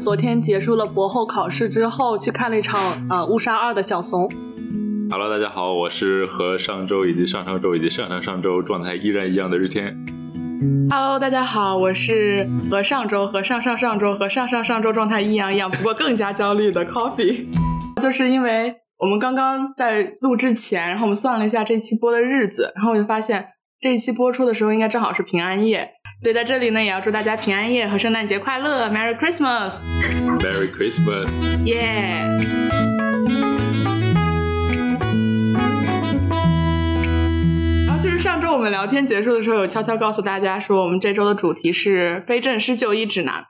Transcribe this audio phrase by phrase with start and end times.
[0.00, 4.26] 昨天结束了博后考试之后去看了一场呃误杀二的小怂。
[5.10, 9.94] Hello，大家好，我是和上周以及上上周以及上上上周状态依然一样的日天。
[10.88, 17.44] Hello，大家好，我是和上周、和上上上周、和上上上周状态一样一样，不过更加焦虑的 Coffee。
[18.00, 23.48] 就是因为我们刚刚在录制前，然后我们算了一下这期播的日子，然后我就发现
[23.78, 25.90] 这一期播出的时候应该正好是平安夜，
[26.22, 31.40] 所以在这里呢也要祝大家平安夜和圣诞节快乐，Merry Christmas，Merry Christmas！
[31.64, 32.26] 耶、
[37.86, 43.46] 然后就是上周我们聊天结束的时候，有悄悄告诉大家说，我们这周的主题是非正式就医指南。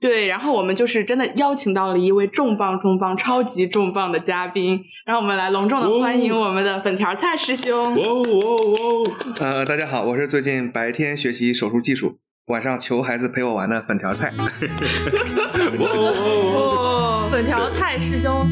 [0.00, 7.94] 对，然后我们就是真的邀请到了一位重磅、重磅、超级重磅的嘉宾，让我们来隆重的欢迎我们的粉条菜师兄。
[7.96, 9.04] 哇哦哇哦哇哦！
[9.40, 14.30] 呃，大家好，我是最近白天学习手术技术，晚上求孩子陪我玩的粉条菜。
[14.36, 14.46] 哇
[15.88, 17.24] 哦哇哦！
[17.24, 18.46] 哦，粉条菜师兄，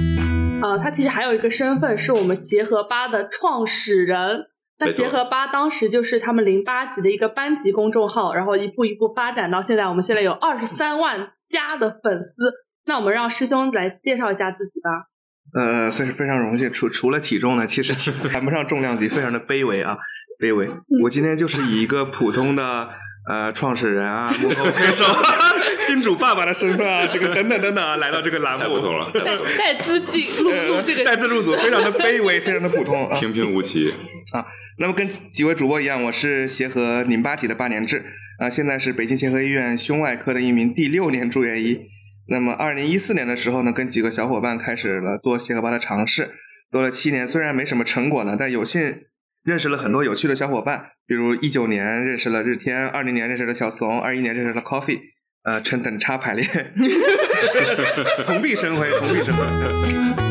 [0.62, 4.46] 呃，他其实还有一个身份是我们协和吧的创始人。
[4.84, 12.42] 那协和吧当时就是他们零八级的一个班级公众号，然后一步一步发展到现在，我们现在有二十三万加的粉丝。
[12.84, 15.06] 那我们让师兄来介绍一下自己吧。
[15.54, 17.92] 呃，非非常荣幸，除除了体重呢，其实
[18.28, 19.96] 谈不上重量级，非常的卑微啊，
[20.40, 20.66] 卑微。
[21.04, 22.88] 我今天就是以一个普通的
[23.28, 25.04] 呃创始人啊、幕后黑手、
[25.86, 29.10] 金主爸爸的身份啊，这个等等等等啊，来到这个栏目，太不同了，
[29.58, 33.16] 带资进入入这个带资入组，非常的卑微，非常的普通啊。
[33.20, 33.94] 平平无奇。
[34.32, 34.46] 啊
[34.78, 38.04] 那么跟几位主播一样，我是协和淋巴级的八年制，
[38.38, 41.80] 啊、现在是北京协和医院胸外科的一名第六年住院医。
[42.28, 46.30] 那么二零一四年的时候呢，跟几个小伙伴开始了做协和吧的尝试，
[46.70, 49.04] 做了七年，虽然没什么成果呢，但有幸
[49.44, 55.00] 认识了很多有趣的小伙伴，比如一九年认识了日天，二零年认识了小怂，二一年认识了 Coffee，
[55.44, 56.44] 呃，成等差排列，
[58.26, 59.42] 同臂生辉，同臂生辉。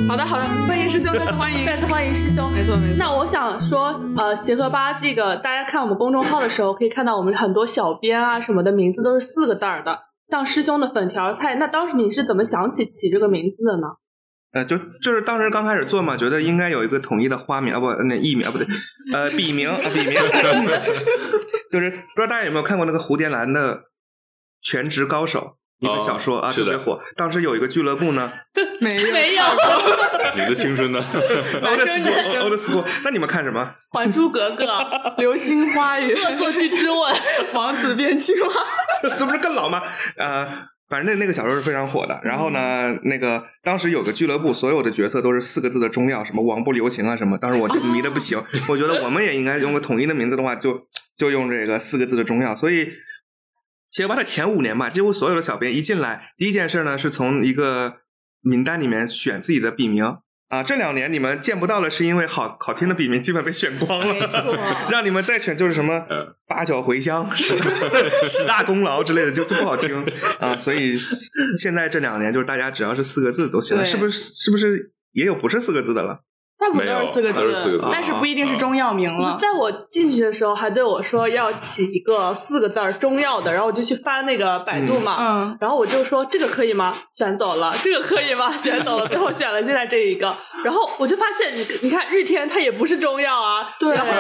[0.08, 1.66] 好的好的，欢迎师兄，再次欢迎。
[1.66, 2.50] 再次欢迎师兄。
[2.52, 2.98] 没错没错。
[2.98, 10.00] 那我想说，呃，协和吧这个，大家看我们公众号的时候，可以看到我们很多小编啊什么的名字都是四个字儿的，
[10.30, 11.56] 像师兄的粉条菜。
[11.56, 13.88] 那当时你是怎么想起起这个名字的呢？
[14.54, 18.66] 呃，就就是当时刚开始做嘛，觉得应该有一个统一的花名啊，不，那艺名啊，不对，
[19.14, 20.14] 呃，笔名啊，笔名，
[21.70, 23.76] 就是不知道大家有没有看过那个蝴蝶兰的
[24.62, 27.00] 《全职高手》一个小说、啊，特别火。
[27.16, 28.32] 当时有一个俱乐部呢
[28.80, 29.44] 没有没有，
[30.38, 31.00] 你的青春呢
[31.62, 33.76] 男生男生 old school，那你们看什么？
[33.98, 34.66] 《还珠格格》
[35.18, 37.16] 流星花园，恶作剧之吻，
[37.54, 38.48] 王子变青蛙。
[39.18, 39.82] 这不是更老吗？
[40.18, 40.48] 呃，
[40.88, 42.20] 反正那那个小说是非常火的。
[42.24, 47.38] 然后呢，那个当时有个俱乐部，所有的角色都是四个字的中药，什么王不留行啊什么。
[47.40, 48.40] 当时我就迷的不行，
[48.70, 50.80] 我觉得我们也应该用个统一的名字的话，就
[51.18, 52.56] 就用这个四个字的中药。
[52.56, 52.92] 所以，
[53.92, 57.98] 企鹅吧的前五年吧，几乎所有的小编一进来，第一件事呢是从一个
[58.42, 60.18] 名单里面选自己的笔名。
[60.48, 64.14] 啊，这两年你们见不到了，是因为好好听的笔名基本被选光了。
[64.14, 64.58] 没错
[64.92, 67.56] 让你们再选就是什么嗯八角茴香、十
[68.28, 70.06] 十大功劳之类的，就就不好听
[70.40, 70.56] 啊。
[70.60, 70.98] 所以
[71.58, 74.34] 现在这两年就是大家只要是四个字都行了，是不是？
[74.34, 76.24] 是不是也有不是四个字的了？
[76.62, 79.36] 大部分都是四个字但是不一定是中药名了。
[79.42, 86.96] 在我进去的时候还对我说要起一个四个字儿中药的，然后我就去翻那个百度嘛，嗯，然后我就说这个可以吗？
[87.18, 88.56] 选走了，这个可以吗？
[88.56, 90.38] 选走了，最后选了现在这一个。
[90.64, 94.14] 然后我就发现，你你看日天它也不是中药啊，对然后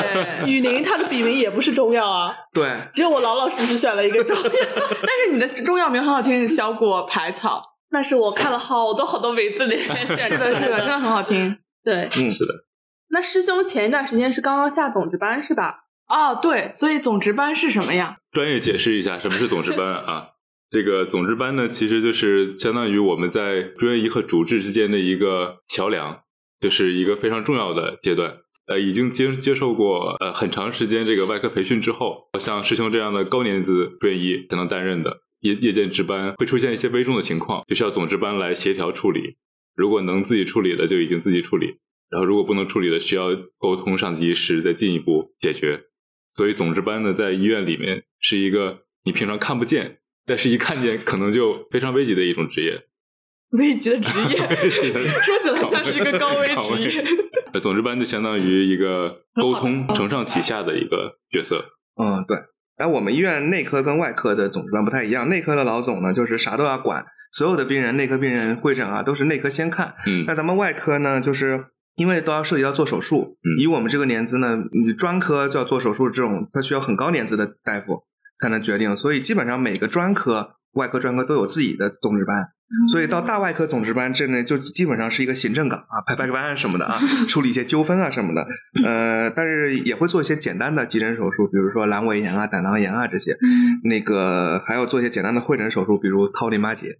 [0.47, 4.43] 雨林它的笔名也不是中药啊，对，只有我老老实实选了一个中药。
[4.49, 7.69] 但是你的中药名很好听，小果排草。
[7.93, 11.57] 那是我看了好多好多名字里面选是的，是的，真的很好听。
[11.83, 12.65] 对，嗯，是的，
[13.09, 15.85] 那师兄前一段时间是刚刚下总值班是吧？
[16.07, 18.17] 哦，对，所以总值班是什么呀？
[18.31, 20.29] 专业解释一下什么是总值班啊？
[20.69, 26.21] 这个总值班呢，其实就是相当于我们在住院医和主治之间的一个桥梁，
[26.59, 28.37] 就是一个非常重要的阶段。
[28.67, 39.37] 呃，已经接接受过呃很长时间这个外科培训之后，像师兄这样的高年资住院医才能担任的夜夜间值班，会出现一些危重的情况，就需要总值班来协调处理。
[39.75, 41.77] 如果能自己处理的，就已经自己处理；
[42.09, 45.83] 然后如果不能处理的，需要沟通上级医师再进一步解决。
[46.29, 52.85] 所以总值班呢，在医院里面是一个你平常看不见，但是一看见可能就非常危急的一种职业。
[53.51, 57.03] 危急的职业，说起来像是一个高危职业。
[57.51, 61.65] 呃总值班就相当于一个沟通承上启下的一个角色。
[62.01, 62.37] 嗯，对。
[62.77, 69.95] 哎，我们医院内科跟外科的总值班不太一样，内科的老总呢，就是啥都要管，所有的病人，内科病人会诊啊，都是内科先看。
[70.05, 78.03] 嗯那咱们外科呢，就是因为都要涉及到做手术，嗯以我们这个年资呢，你专科就要做手术，这种它需要很高年资的大夫
[78.37, 82.49] 才能决定，所以基本上每个专科、外科专科都有自己的总值班。
[82.91, 88.45] 所以到大外科总值班，这呢就基本上是一个行政岗啊，排排个班什么的啊，处理一些纠纷啊什么的。
[88.85, 93.37] 呃，但是也会做一些简单的急诊手术，比如说阑尾炎啊、胆囊炎啊这些。
[93.83, 96.95] 那个还要做一些简单的会诊手术，比如掏淋巴结。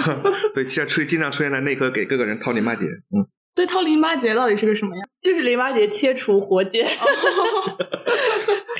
[0.54, 2.84] 所以其实出经常出现在内科给各个人掏淋巴结。
[2.84, 5.02] 嗯，所以掏淋巴结到底是个什么呀？
[5.22, 6.86] 就是淋巴结切除活检。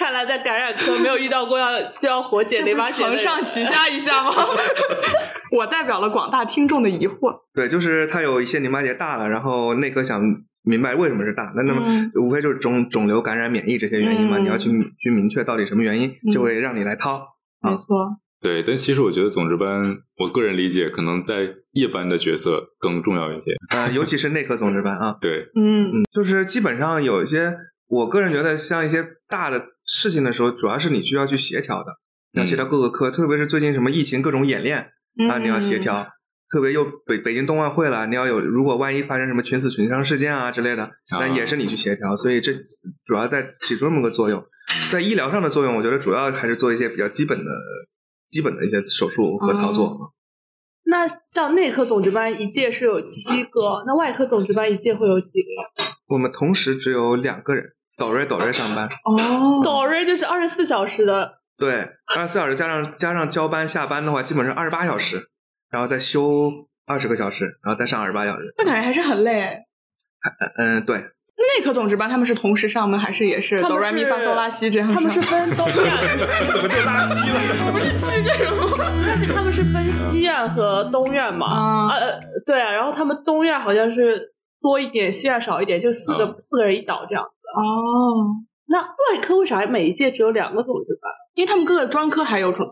[0.04, 3.02] 看来在感染科没有遇到过要需要活检淋巴结。
[3.02, 4.32] 承上启下一下吗？
[5.56, 7.32] 我代表了广大听众的疑惑。
[7.54, 10.20] 对，就是他有一些淋巴结大了，然后内科想
[10.62, 14.36] 明白为什么是大，那那么嗯无非就是肿肿瘤、感染、免疫这些原因嘛。
[14.36, 14.68] 嗯你要去
[14.98, 17.14] 去明确到底什么原因，就会让你来掏。
[17.62, 23.52] 啊没错，对，但其实我觉得总值班，我个人理解可能在夜班的角色更重要一些。
[23.70, 27.54] 呃， 尤其是内科总值班啊，对，嗯嗯，就是基本上有一些，
[27.88, 31.98] 我个人觉得像一些大的事情的时候，主要是你需要去协调的，
[32.32, 34.90] 你要协调各个科，特别是最近什么疫情各种演练
[35.28, 35.78] 啊，你要协。
[35.78, 36.06] 调。
[36.50, 42.52] 特别又北北京冬奥会了，你要有如果万一发生什么群死群伤事件啊之类的，那也是你去协调，所以这
[43.04, 44.44] 主要在起这么个作用。
[44.88, 47.50] 在医疗上的作用，我觉得主要还是做一些比较基本的、
[48.28, 50.12] 基本的一些手术和操作。
[50.84, 55.94] 那像内科总值班一届是有七个，那外科总值班一届会有几个呀？
[56.06, 65.28] 我们同时只有两个人，抖瑞抖瑞上班，哦，抖瑞就是二十四小时的，对，二十四小时加上加上交班下班的话，基本上二十八小时，
[65.70, 66.50] 然后再休
[66.86, 68.54] 二十个小时，然后再上二十八小时。
[68.58, 69.58] 那感觉还是很累。
[70.56, 72.96] 嗯、对，内科总值班他们是同时上吗？
[72.98, 74.88] 还是也是他们哆来咪是发嗦拉西这样？
[74.88, 75.74] 他们是分东院，
[76.50, 77.70] 怎么就拉稀了？
[77.72, 78.90] 不是七个人吗？
[79.06, 81.46] 但是他们是分西院和东院嘛。
[81.46, 84.33] 啊啊呃，对啊，然后他们东院好像是
[84.64, 87.30] 多一点，西亚少一点，就四个、啊四个人一倒这样子。
[87.54, 88.32] 哦，
[88.68, 91.12] 那外科为啥每一届只有两个总值班？
[91.34, 92.66] 因为他们各个专科还有总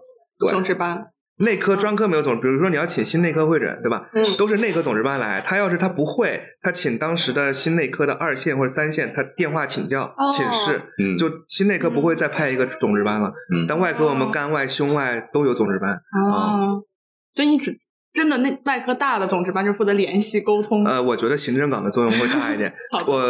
[0.51, 1.09] 总值班。
[1.37, 4.09] 内科、专科没有总，比如说你要请新内科会诊，对吧？
[4.15, 5.43] 嗯都是内科总值班来。
[5.45, 13.33] 他要是他不会，他请当时的新内科的二线或者三线，他电话请教、哦请示，嗯，就新内科不会再派一个总值班了。
[13.55, 15.95] 嗯但外科我们肝外、胸外都有总值班。
[15.95, 16.85] 哦，
[17.33, 17.77] 所以你只
[18.13, 20.85] 真的那外科大的总值班就负责联系沟通。
[20.85, 22.73] 呃，我觉得行政岗的作用会大一点
[23.07, 23.23] 我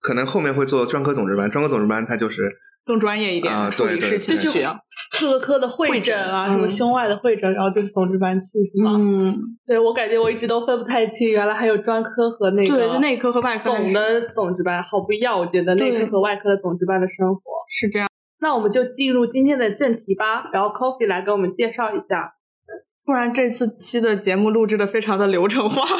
[0.00, 2.50] 可能后面会做专科总值班，专科总值班它就是
[2.84, 4.36] 更专业一点，啊处理事情。
[5.20, 8.96] 各个科的会诊啊，什么胸外的会诊，然后就是总值班去是吗？
[8.98, 9.32] 嗯，
[9.66, 15.38] 对我感觉我一直都分不太清，原来还有专科和那对，个就内科和外科总的总值班，好不一样。
[15.38, 17.40] 我觉得内科和外科的总值班的生活。
[17.70, 18.08] 是这样。
[18.40, 22.34] 那我们就进入今天的正题吧，然后 Coffee 来给我们介绍一下。
[23.04, 25.82] 突然这次期的节目录制的非常的流程化。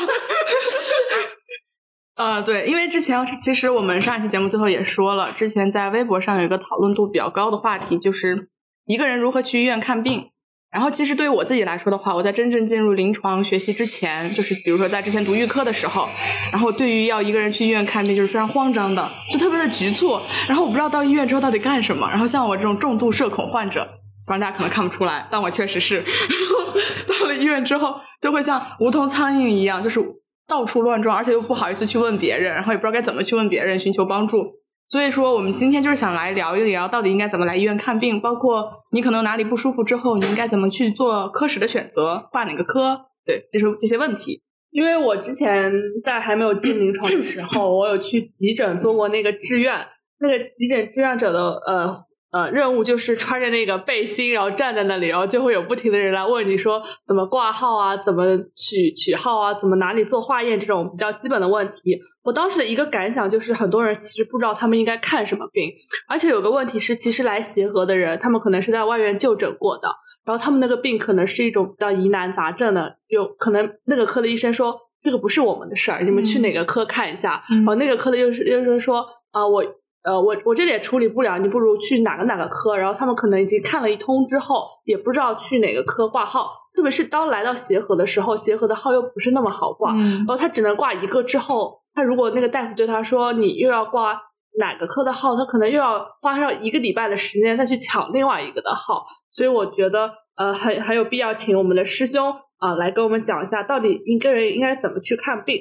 [2.14, 8.48] 呃，对，因为之前其实我们上一期节目最后也说了，之前在微博上有一个讨论度比较高的话题，就是
[8.84, 10.28] 一个人如何去医院看病。
[10.70, 16.08] 然后其实对于我自己来说的话，我在真正进入临床学习之前，就是比如说在之前读预科的时候，
[16.50, 20.18] 然后对于要一个人去医院看病就是非常慌张的，就特别的局促。
[20.48, 22.08] 然后我不知道到医院之后到底干什么。
[22.08, 23.86] 然后像我这种重度社恐患者，
[24.26, 25.96] 反正大家可能看不出来，但我确实是。
[25.96, 26.04] 然
[26.50, 30.00] 后到了医院之后，就会像无头苍蝇一样，就是
[30.46, 34.60] 到处乱撞，而且又不好意思去问别人，然后也不知道该怎么去问别人寻求帮助。
[34.88, 44.42] 所以说，我们今天就是想来聊一聊，到底应该怎么来医院看病，包括你可能哪里不舒服之后，你应该怎么去做科室的选择，挂哪个科，对，这是这些问题。
[44.70, 45.72] 因为我之前
[46.04, 49.74] 在还没有进临床的时候，我有去急诊做过那个志愿，
[50.18, 51.94] 那个急诊志愿者的呃
[52.32, 58.24] 呃任务就是穿着那个背心，然后站在那里，然后就会有不停的人来问你说怎么挂号啊，怎么
[58.54, 62.00] 取取号啊，怎么哪里做化验这种比较基本的问题。
[62.24, 65.70] 我当时的一个感想就是，很多人其实不知道他们应该看什么病，
[66.08, 69.88] 而且有个问题是，其实来协和的人，他们可能是在外院就诊过的，
[70.24, 77.42] 然后他们那个病可能是一种比较疑难杂症的，有可能那个科的医生说这个不是我们的事儿，你们去哪个科看一下。
[77.50, 79.64] 嗯然后那个科的又是又是说啊、我
[80.04, 82.76] 呃我我这里也处理不了，你不如去哪个哪个科。
[82.76, 86.50] 然后他们可能已经看了一通之后，也不知道去哪个科挂号。
[86.74, 91.22] 特别是当来到协和的时候，协和的号又不是那么好挂，嗯然后他只能挂一个。
[91.22, 94.18] 之后，他如果那个大夫对他说你又要挂
[94.58, 99.04] 哪个科的号，他可能又要花上一个礼拜的时间再去抢另外一个的号。
[99.30, 105.60] 所以我觉得呃很很有必要请我们的师兄啊、来跟我们讲一下，到底一个人应该怎么去看病。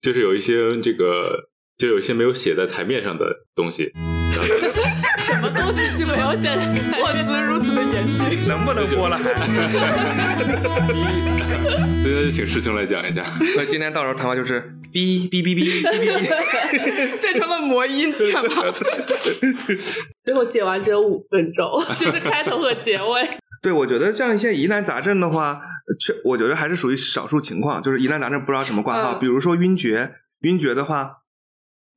[0.00, 1.38] 就是有一些这个，
[1.82, 3.90] 就有一些没有写在台面上的东西。
[5.18, 6.62] 什么东西是没有写的？
[6.92, 9.34] 措辞如此的严谨，能不能播了还？
[12.00, 13.24] 所以请师兄来讲一下。
[13.52, 14.62] 所以今天到时候谈话就是
[14.92, 17.20] 哔哔哔哔哔哔。
[17.20, 18.40] 变成了魔音对吗？
[20.24, 23.28] 最后解完只有五分钟， 就是开头和结尾。
[23.60, 25.60] 对，我觉得像一些疑难杂症的话，
[25.98, 30.12] 确我觉得还是属于少数情况，就是疑难杂症不知道什么挂号，嗯比如说晕厥，
[30.42, 31.21] 晕厥的话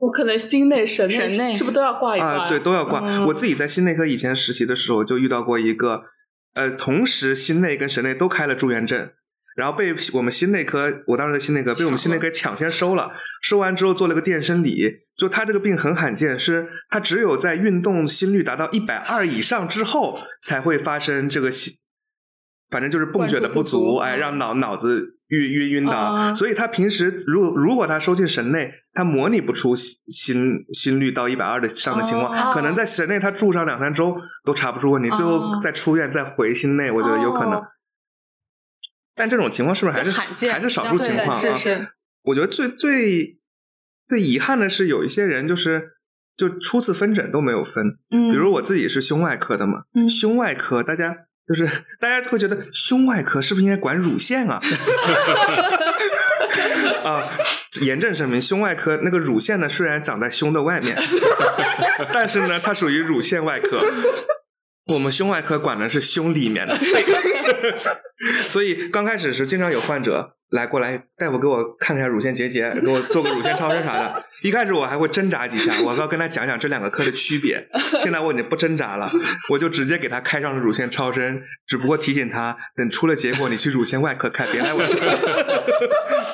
[0.06, 3.00] 我可能心内、神神内是不是都要挂一挂对，都要挂。
[3.00, 3.26] 嗯。
[3.26, 6.04] 我自己在心内科以前实习的时候，就遇到过一个，
[6.54, 9.10] 呃，同时心内跟神内都开了住院证，
[9.56, 21.74] 然后被我们心内科，我当时在心内科被我们心内科抢先收了，收完之后做了个电生理，就他这个病很罕见，是他只有在运动心率达到一百二以上之后才会发生这个心，
[22.70, 24.20] 反正就是泵血的不足足，哎，嗯。
[24.20, 26.36] 让脑脑子晕晕晕的，啊。
[26.36, 37.60] 所以他平时如果如果他收进神内，他模拟不出心心心率到一百二的上的情况，哦可能在神内他住上两三周都查不出问题，最后哦再出院再回心内，我觉得有可能。
[37.60, 37.64] 哦
[39.18, 41.40] 但这种情况是不是还是罕见还是少数情况啊？
[41.40, 41.88] 是是，
[42.24, 43.38] 我觉得最最
[44.10, 45.92] 最遗憾的是，有一些人就是
[46.36, 51.16] 就初次分诊都没有分，嗯，比如我自己是胸外科的嘛，嗯胸外科大家
[51.48, 51.66] 就是
[51.98, 54.60] 大家会觉得胸外科是不是应该管乳腺啊？
[57.06, 57.24] 啊，
[57.82, 60.98] 严正声明，胸外科那个乳腺呢，虽然长在胸的外面，
[62.12, 63.86] 但是呢，它属于乳腺外科。
[64.94, 67.06] 我们胸外科管的是胸里面的肺，
[68.42, 74.24] 所以刚开始是经常有患者来过来，大夫给我看看乳腺结节，给我做个乳腺超声啥的。
[74.44, 77.68] 一开始我还会挣扎几下，我要跟他讲讲这两个科的区别。
[78.02, 79.12] 现在我已经不挣扎了，
[79.50, 85.00] 我就直接给他开上了乳腺超声，只不过提醒他，等出了结果你去乳腺外科看，别来我胸，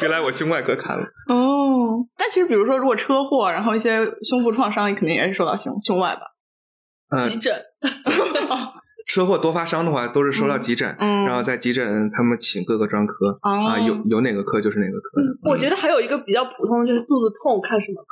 [0.01, 1.03] 别来我胸外科看了。
[1.29, 6.22] 哦，但其实比如说，如果车祸，然后一些胸部创伤，肯定也是受到胸胸外吧？
[7.15, 7.53] 嗯、急诊，
[9.08, 15.50] 车祸多发伤的话，都是收到急诊，嗯然后在急诊他们请各个专科、哦啊，有有哪个科就是哪个科的。
[15.50, 18.08] 我觉得还有一个比较普通的就是肚子痛，看什么科？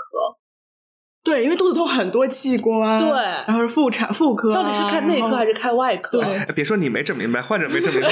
[1.22, 5.54] 对，因为肚子痛很多器官，对然后是妇产妇科啊，到底是看内科还是？
[5.54, 6.22] 是看外科？
[6.56, 8.10] 别说你没整明白，患者没整明白，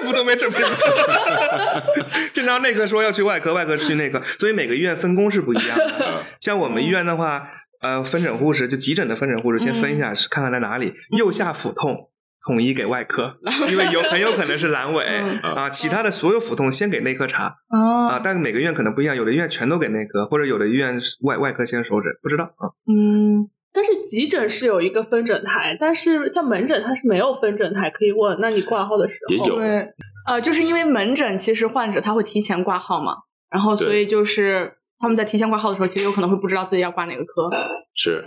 [0.00, 1.82] 大夫都没整明白。
[2.32, 6.24] 经常内科说要去外科，外科去内科，所以每个医院分工是不一样的。
[6.40, 12.08] 像我们医院的话，呃，分诊护士就急诊的分诊护士先分一下，是看看在哪里，右下腹痛。
[12.44, 13.36] 统一给外科，
[13.70, 15.04] 因为有很有可能是阑尾、
[15.44, 22.74] 嗯啊，其他的所有腹痛先给内科查啊啊，但每个医院可能不一样，有的医院全都给内科，或者有的医院是外外科先手诊，不知道啊。
[22.92, 28.38] 嗯，但是急诊是有一个分诊台，但是像门诊它是没有分诊台可以问。
[28.40, 29.88] 那你挂号的时候也有对，
[30.26, 33.16] 呃，就是因为门诊其实患者他会提前挂号嘛，
[33.50, 37.48] 然后所以就是他们在提前挂号的时候，其实有可能会不知道自己要挂哪个科。
[37.96, 38.24] 是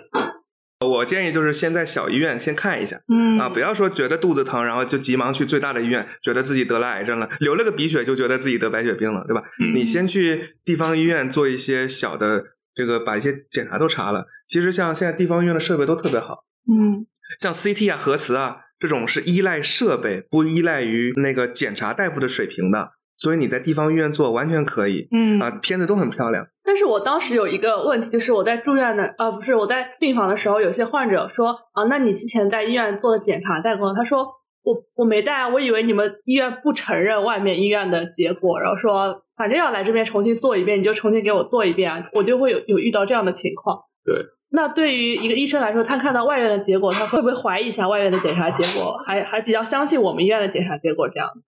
[0.86, 9.44] 我建议就是先在小医院先看一下，嗯啊，不要说觉得肚子疼，然后就急忙去最大的医院，觉得自己得了癌症了，流了个鼻血就觉得自己得白血病了，对吧？
[9.62, 12.44] 嗯你先去地方医院做一些小的
[12.76, 14.26] 这个，把一些检查都查了。
[14.48, 17.06] 其实像现在地方医院的设备都特别好，嗯
[17.40, 26.46] 像 CT 啊、核磁啊这种是依赖设备，不依赖于那个检查大夫的水平的，所以你在地方医院做完全可以嗯啊，片子都很漂亮。
[26.64, 33.94] 但是我当时有一个问题，就是我在住院的，呃，不是我在病房的时候，有些患者说啊，那你之前在医院做的检查带过吗？
[33.98, 34.28] 他说
[34.64, 43.80] 我我没带啊，我以为你们医院不承认外面医院的结果，然后说反正要来这边重新做一遍，你就重新给我做一遍啊，我就会有有遇到这样的情况。
[44.04, 44.16] 对。
[44.50, 51.42] 那对于一个医生来说，他看到外院的结果，他会不会怀疑一下外院的检查结果，还还比较相信我们医院的检查结果这样子？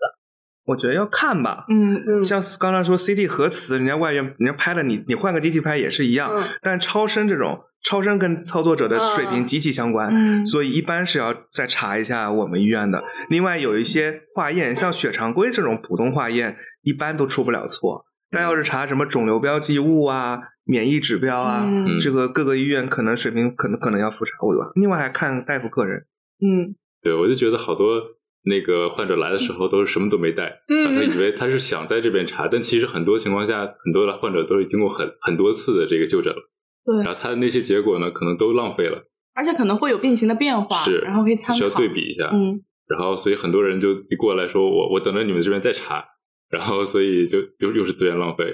[0.65, 6.29] 我觉得要看吧，嗯嗯，像刚才说 CT 核磁，人家外院人家拍了你，你换个机器拍也是一样。
[6.35, 13.01] 嗯但超声这种，超声跟操作者的水平极其相关，嗯所以一般是要再查一下我们医院的。
[13.29, 18.03] 另外有一些化验，像血常规这种普通化验，一般都出不了错。
[18.29, 21.97] 但要是查什么肿瘤标记物啊、免疫指标啊，嗯。
[21.97, 24.71] 这个各个医院可能水平可能可能要复查我吧。
[24.75, 26.05] 另外还看大夫个人。
[26.39, 26.75] 嗯。
[27.01, 28.01] 对，我就觉得好多
[28.43, 31.09] 那个患者来的时候都是什么都没带，嗯他嗯。
[31.09, 36.39] 以为他是想在这边查，但其实很多情况下，很多的患者都是经过很很多次的这个就诊了，
[36.85, 36.97] 对。
[37.03, 42.61] 然后他的那些结果呢，可能都浪费了，而且可能会有病情的变化，是，然后可以参考需要对比一下，嗯。
[42.87, 46.03] 然后所以很多人就一过来说我我等着你们这边再查，
[46.49, 48.45] 然后所以就又又是资源浪费，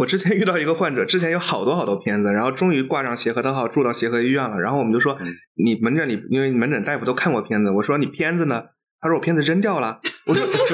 [0.00, 4.58] 我之前遇到一个患者，之前有好多好多片子，然后终于挂上协和的号，住到协和医院了。
[4.58, 8.64] 然后我们就说，嗯你门诊里，因为门诊大夫都看过片子，我说你片子呢？
[9.02, 10.00] 他说我片子扔掉了。
[10.26, 10.66] 我说不会。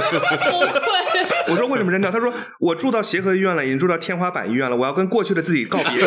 [1.49, 2.11] 我说为什么扔掉？
[2.11, 5.87] 他说我住到协和医院了，已经住到天花板医院了，我要跟过去的自己告别。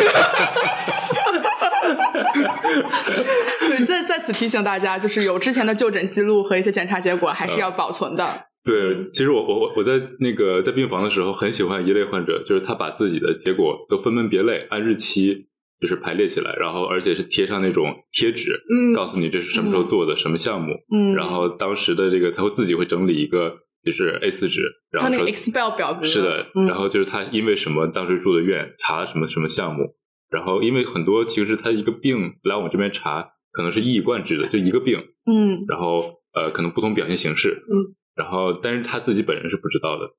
[3.68, 8.46] 对，在在此提醒大家，就是有之前的就诊记录和一些检查结果，还是要保存的。
[8.64, 15.46] 对，其实我我我我在那个在病房的时候，很喜欢一类患者，就是他把自己的结果都分门别类，按日期
[15.80, 23.50] 就是排列起来，然后而且是贴上那种贴纸，嗯告诉你这是什么时候做的、什么项目，嗯，然后当时的这个他会自己会整理一个
[23.82, 26.66] 就是 A 四纸，然后那个 Excel 表格是的，嗯。
[26.66, 29.94] 然后就是他因为什么当时住的院查什么什么项目，
[30.28, 35.64] 然后因为很多其实他一个病来我们这边查可能是一以贯之的，就一个病，嗯。
[35.66, 40.10] 然后呃可能不同表现形式，嗯，然后但是他自己本人是不知道的，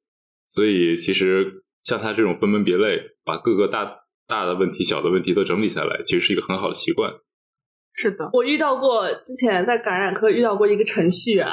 [0.48, 7.14] 所以其实像他这种分门别类，把各个大大的问题、小的问题都整理下来，其实是一个很好的习惯。
[7.94, 11.48] 是的，我遇到过，之前在感染科遇到过一个程序员，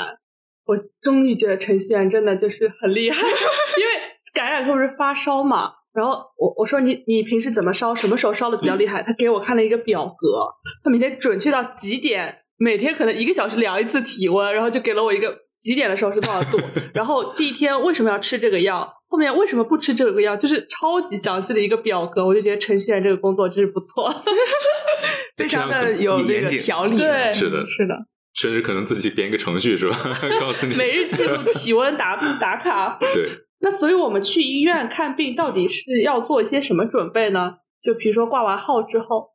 [0.64, 3.20] 我终于觉得程序员真的就是很厉害，
[3.76, 3.90] 因为
[4.32, 9.02] 感染科不是发烧嘛，然后我我说你你平时怎么烧，什么时候烧的比较厉害？
[9.02, 10.46] 他给我看了一个表格，
[10.82, 16.58] 他每天准确到几点，每天可能一个小时量一次体温，然后就给了我一个几点的时候是多少度，
[16.94, 24.12] 然后这一天为什么要吃这个药，后面为什么不吃这个药，就是超级详细的一个表格，我就觉得程序员这个工作真是不错。
[25.36, 27.94] 非常的有那个条理，对是的是的，
[28.34, 29.96] 甚至可能自己编一个程序是吧？
[30.40, 32.98] 告诉你，每日记录体温打打卡。
[33.00, 37.54] 对，那所以我们去医院看病到底是要做一些什么准备呢？
[37.80, 39.30] 就比如说挂完号之后，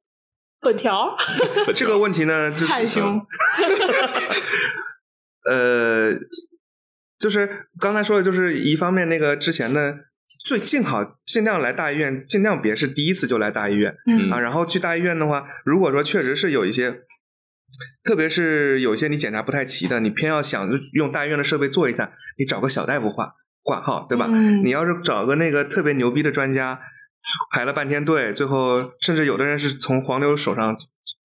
[0.62, 1.16] 粉条，
[1.74, 3.26] 这个问题呢，就是太凶，
[5.50, 6.14] 呃，
[7.20, 10.06] 就是刚才说的，就是一方面那个之前的
[10.46, 14.40] 最尽好尽量来大医院，尽量别是第一次就来大医院嗯啊。
[14.40, 17.02] 然后去大医院的话，如果说确实是有一些，
[18.04, 24.28] 特别是有些你检查不太齐的，你偏要想用大医院的设备做一下，你找个小大夫挂挂号，对吧？
[24.30, 26.80] 嗯你要是找个那个特别牛逼的专家，
[27.52, 30.76] 排了半天队，最后甚至有的人是从黄牛手上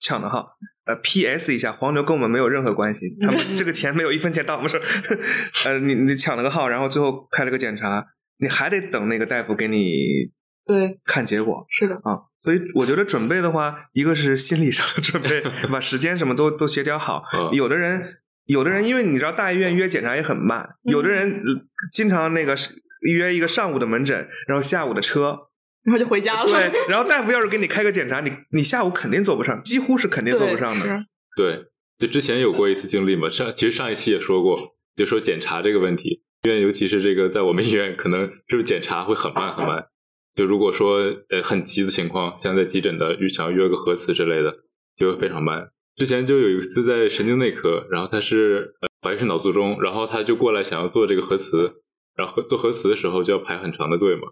[0.01, 0.57] 抢的号。
[0.89, 1.55] 呃，P.S.
[1.55, 4.79] 一下，黄牛跟我们没有任何关系，他们 这个钱没有一分钱到我们手。
[5.67, 8.07] 呃，你你抢了个号，然后最后开了个检查，
[8.39, 10.31] 你还得等那个大夫给你
[10.67, 12.27] 对，看结果是的，啊。
[12.41, 17.23] 所以我觉得准备的话，一个是心理上的准备， 把时间什么都都协调好。
[17.35, 21.63] 嗯有的人，有的人，因为你知道大医院约检查也很慢，有的人呃
[21.93, 22.57] 经常那个
[23.03, 25.48] 约一个上午的门诊，然后下午的车，
[25.85, 31.05] 然后就回家了，对，然后大夫要是给你开个检查，你你下午肯定做不上，几乎是肯定做不上的。
[31.37, 31.65] 对，
[31.99, 39.87] 就之前有过一次经历嘛，上其实上一期也说过，就说检查这个问题，医院尤其是这个在我们医院，可能是不是检查会很慢很慢。
[40.35, 40.99] 就如果说
[41.31, 44.55] 呃很急的情况，像在急诊的想要约个核磁之类的，
[44.97, 45.71] 就会非常慢。
[45.97, 51.83] 之前就有一次在神经内科，然后他是呃怀疑是脑卒中，然后他就过来想要做这个核磁，
[52.15, 54.29] 然后做核磁的时候就要排很长的队嘛，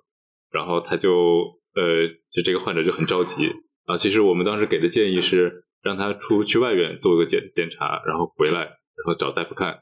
[0.51, 3.53] 然后他就呃就这个患者就很着急
[3.85, 3.97] 啊。
[3.97, 9.81] 其实我们当时给的建议是让他出去外院做个检检查，然后回来，然后找大夫看。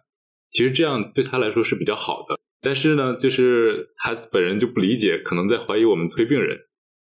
[0.51, 6.57] 其实这样对他来说是比较好的，但是呢，就是他本人就不理解，可能在怀疑我们推病人，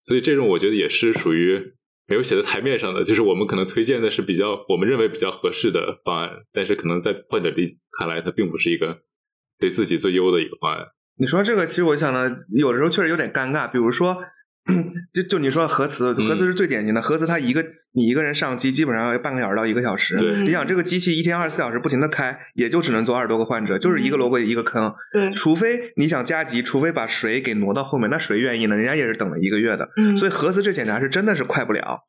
[0.03, 1.73] 所以这种我觉得也是属于
[2.07, 7.63] 没有写在台面上的，就是我们可能推荐的是比较我们认为比较合适的方案，但是可能在患者理
[7.99, 9.01] 看来，它并不是一个
[9.59, 10.87] 对自己最优的一个方案。
[11.17, 13.69] 你说这个，其实我想呢，有的时候确实有点尴尬。
[13.69, 14.17] 比如说，
[15.13, 17.01] 就就你说核磁，核磁是最典型的。
[17.01, 20.17] 核磁它一个你一个人上机，基本上要半个小时到一个小时。
[20.17, 24.93] 对你想这个机器一天二十四小时不停的开，也就只能做二十多个患者，就是一个萝卜一个坑。
[25.13, 28.75] 对，除非你想加急，除非把谁给挪到后面，那谁愿意呢？
[28.75, 29.87] 人家也是等了一个月的。
[29.97, 32.07] 嗯，所以核磁这检查是真的是快不了。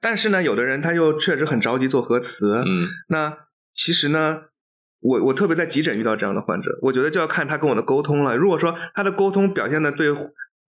[0.00, 3.34] 但是呢，有的人他又确实很着急做核磁，嗯那
[3.72, 4.40] 其实呢，
[5.04, 8.34] 我我特别在急诊遇到这样的患者，我觉得就要看他跟我的沟通了。
[8.34, 10.08] 如果说他的沟通表现的对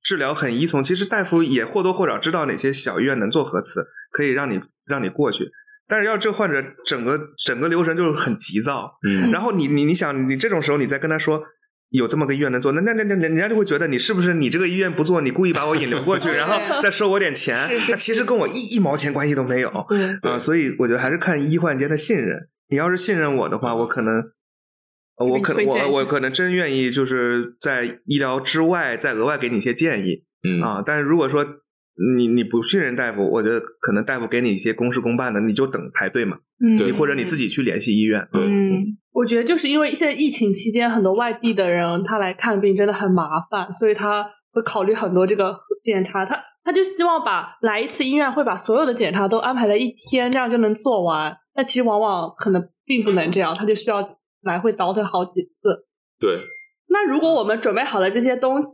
[0.02, 5.50] 治疗很依从，其实大夫也或多或少知道哪些小医院能做核磁，可以让你让你过去。
[5.88, 11.42] 但是要这患者整个整个流程就是很急躁，嗯然后你你你想，你这种时候你再跟他说
[11.88, 17.56] 有这么个医院能做，那那那那人家就会觉得你是不是你这个医院不做，你故意把我引流过去， 然后再收我点钱
[17.88, 19.72] 那其实跟我一一毛钱关系都没有。
[19.88, 22.48] 对，啊，所以我觉得还是看医患间的信任。
[22.68, 24.22] 你要是信任我的话，我可能，
[25.16, 30.82] 呃我可我我可能真愿意就是在医疗之外再额外给你一些建议嗯啊。
[30.84, 31.44] 但是如果说
[32.16, 38.28] 你你不信任大夫，我觉得可能大夫给你一些公事公办的，你就等排队嘛，嗯，你或者你自己去联系医院。
[38.30, 46.26] 对嗯，我觉得就是因为现在疫情期间，很多外地的人他来看病真的很麻烦，所以他会考虑很多这个检查。
[46.26, 51.34] 他他就希望把来一次医院会把所有的检查都安排在一天，这样就能做完。
[51.56, 55.86] 那其实往往可能并不能这样，他就需要来回倒腾好几次。
[56.20, 56.36] 对，
[56.88, 58.68] 那如果我们准备好了这些东西，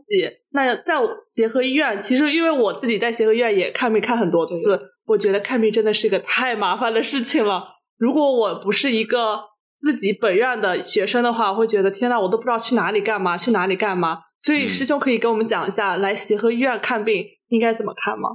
[0.51, 0.95] 那在
[1.29, 7.63] 协和医院，其实因为我自己在协和医院也看病看很多次，我觉得看病真的是一个太麻烦的事情了。
[7.97, 9.39] 如果我不是一个
[9.81, 14.19] 自己本院的学生的话，我会觉得天呐，我都不知道去哪里干嘛，去哪里干嘛。
[14.39, 18.29] 所以嗯师兄可以跟我们讲一下，来协和医院看病应该怎么看吗？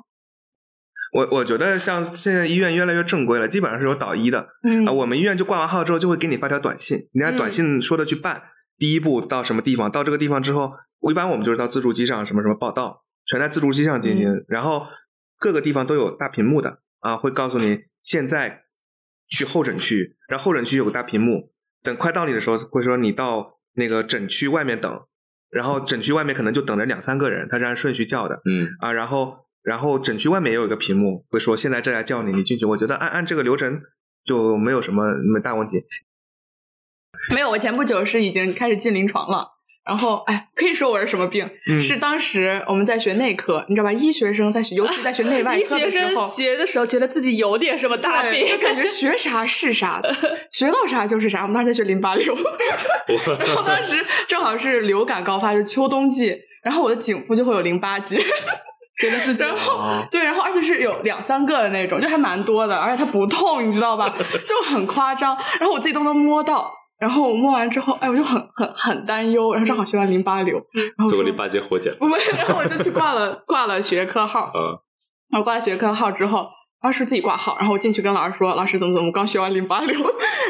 [1.13, 4.93] 我我觉得像现在医院越来越正规了，基本上是有导医的嗯啊。
[4.93, 8.43] 我们医院就挂完号之后，就会给你发条短信，你按短信说的去办。
[8.77, 10.73] 第一步到什么地方，到这个地方之后，
[11.11, 14.45] 一般我们就是到自助机上什么什么报到，全在自助机上进行。
[14.47, 14.87] 然后
[15.37, 18.63] 各个地方都有大屏幕的啊，会告诉你现在
[19.27, 21.51] 去候诊区，然后候诊区有个大屏幕，
[21.83, 25.01] 等快到你的时候会说你到那个诊区外面等，
[25.51, 28.41] 然后诊区外面可能就等着两三个人，他是按顺序叫的。
[28.45, 32.65] 嗯，啊，然后然后诊区外面也有一个屏幕，会说现在正在叫你，你进去。
[32.65, 33.79] 我觉得按按这个流程
[34.25, 35.85] 就没有什么没大问题。
[37.35, 39.59] 没有，我前不久是已经开始进临床了。
[39.85, 41.49] 然后，哎，可以说我是什么病？
[41.69, 43.93] 嗯是当时我们在学内科，你知道吧？
[43.93, 50.01] 医学生在学，尤其在学内外 医科的学时候生，学的时候觉得自己有点什么大，病就，感觉学啥是啥，
[50.51, 51.43] 学到啥就是啥。
[51.43, 52.35] 我们当时在学淋巴瘤，
[53.47, 58.19] 然后当时正好是流感高发，就是秋冬季，然后我的颈部就会有淋巴结，
[58.99, 64.13] 觉得自己然后哦对，然后而且是有两三个的那种，就还蛮多的，而且它不痛，你知道吧？
[64.47, 65.37] 就很夸张。
[65.61, 69.53] 然后我自己都能摸到，然后我摸完之后，哎，我就很很很担忧。
[69.53, 74.51] 然后正好学完淋巴瘤，然后做个淋巴结活检 不会，然后我就去挂了挂了学科号。
[74.57, 74.77] 嗯，
[75.31, 76.49] 然后挂了学科号之后，
[76.81, 79.97] 当时自己挂号，然后我进去跟老师说，老师怎么怎么，我刚学完淋巴瘤，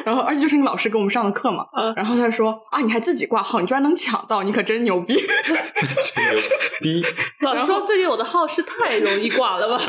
[0.04, 5.14] 然后而且就是那个老师给我们上的课嘛，嗯然后他说啊，你还自己挂号，你居然能抢到，你可真牛逼。
[5.78, 6.42] 真牛
[6.80, 7.04] 逼！
[7.40, 9.82] 老师说最近我的号是太容易挂了吧？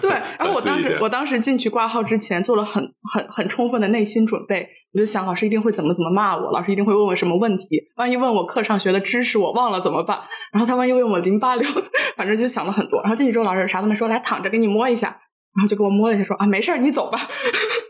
[0.00, 7.64] 对，然后我当时我当时进去挂号之前做了很很很充分的内心准备，我就想老师一定会怎么怎么骂我，老师一定会问我什么问题，
[7.96, 10.18] 万一问我课上学的知识我忘了怎么办？
[10.52, 11.68] 然后他万一问我淋巴瘤，
[12.16, 13.00] 反正就想了很多。
[13.02, 15.16] 然后进去之后，老师啥都没说，来躺着给你摸一下，
[15.56, 17.18] 然后就给我摸了一下，说啊没事儿，你走吧。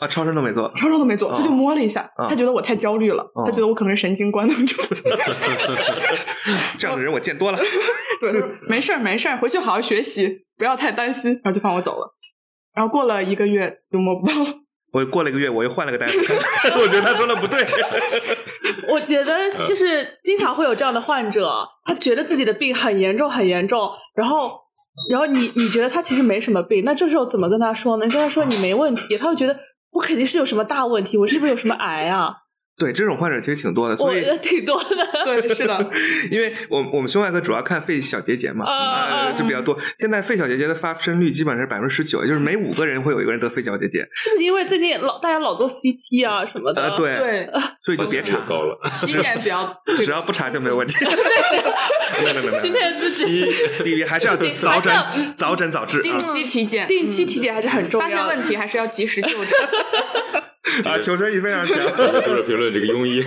[0.01, 0.71] 啊，超声都没做。
[0.77, 4.79] 超声都没做，他就摸了一下，哦他觉得我太焦虑了，哦他觉得我可能是神经官能症。
[6.79, 7.59] 这样的人我见多了。
[8.21, 12.15] 对，他说没事儿没事儿，回去好好学习，不要太担心，然后就放我走了。
[12.75, 14.47] 然后过了一个月就摸不到了。
[14.93, 16.19] 我过了一个月，我又换了个大夫，
[16.81, 17.67] 我觉得他说的不对。
[18.89, 24.59] 我觉得就是经常会有这样的患者，他觉得自己的病很严重很严重，然后
[25.11, 28.03] 然后你你觉得他其实没什么病，那这时候怎么跟他说呢？
[28.09, 29.59] 跟他说你没问题，他会觉得
[29.91, 32.35] 我肯定是有什么大问题，我是不是有什么癌啊？
[32.79, 35.09] 对，这种患者其实挺多的，所以觉得挺多的。
[35.25, 35.91] 对，是的，
[36.31, 39.77] 因为我我们胸外科主要看肺小结节嘛，啊啊啊啊就比较多。
[39.99, 44.07] 现在肺小结节的发生率基本上是百分之十九，也就是每五个人会有一个人得肺小结节。
[44.15, 46.81] 是不是因为最近老大家老做 CT 啊什么的？
[46.83, 47.51] 呃，对，对，
[47.83, 51.05] 所以就别查又，高了，起点比较 只要不查就没有问题。
[51.05, 53.45] 没有没有没有欺，骗自己，
[53.85, 54.93] 你你还是要早诊
[55.37, 58.15] 早诊早治定啊期体检，定期体检还是很重要的。
[58.15, 59.49] 发现问题还是要及时就诊。
[60.85, 61.77] 啊，求生欲非常强。
[61.97, 63.25] 读者评论这个庸医，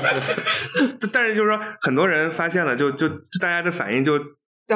[1.12, 4.18] 但是就是说，很多人发现了，就就就大家的反应就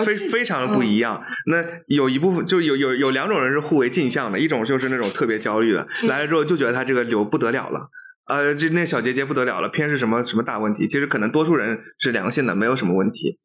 [0.05, 1.25] 非非常的不一样。
[1.47, 7.89] 那有一部分就有有有两种人是互为镜像的，一种就是那种特别焦虑的，来了之后就觉得他这个瘤不得了了。
[8.27, 10.87] 呃，这那小结节不得了了，偏是什么什么大问题？
[10.87, 13.39] 其实可能多数人是良性的，没有什么问题。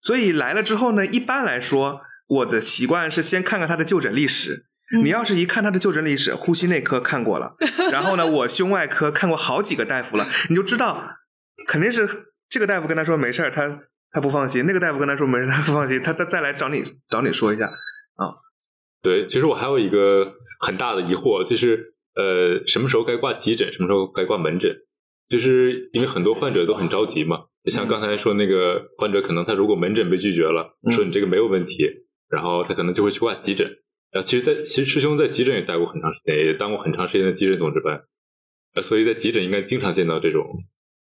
[0.00, 4.66] 所以来了之后呢，一般来说，我的习惯是先看看他的就诊历史。
[4.94, 7.54] 嗯你要是一看他的就诊历史，呼吸内科看过了，
[7.90, 11.16] 然后呢，我胸外科看过好几个大夫了，你就知道
[11.66, 12.06] 肯定是
[12.48, 18.36] 这个大夫跟他说没事儿，他他不放心；那个大夫跟他说没事，他不放心，他他再来找你找你说一下啊。
[19.00, 24.76] 对，其实我还有一个很大的疑惑，就是呃，什么时候该挂急诊，什么时候该挂门诊？
[25.26, 31.88] 就是因为很多患者都很着急嘛，像刚才说那个患者，可能他如果门诊被拒绝了，嗯说你这个没有问题，
[32.28, 33.66] 然后他可能就会去挂急诊。
[34.12, 38.02] 然后其实在，其实师兄在急诊也待过很长时间，也当过很长时间的急诊总值班，
[38.74, 40.44] 呃，所以在急诊应该经常见到这种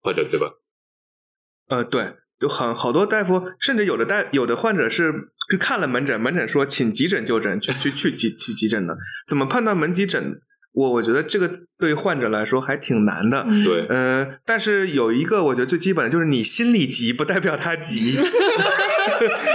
[0.02, 0.48] 患者，对吧？
[1.70, 5.14] 呃，对，有很好多大夫，甚至有的大有的患者是
[5.50, 8.98] 去看了门诊，门诊说请急诊就诊，去去去急去急诊的。
[9.26, 10.42] 怎么判断门急诊？
[10.72, 13.44] 我我觉得这个对患者来说还挺难的。
[13.48, 18.16] 嗯对，呃，但是有一个我觉得最基本的就是你心里急，不代表他急。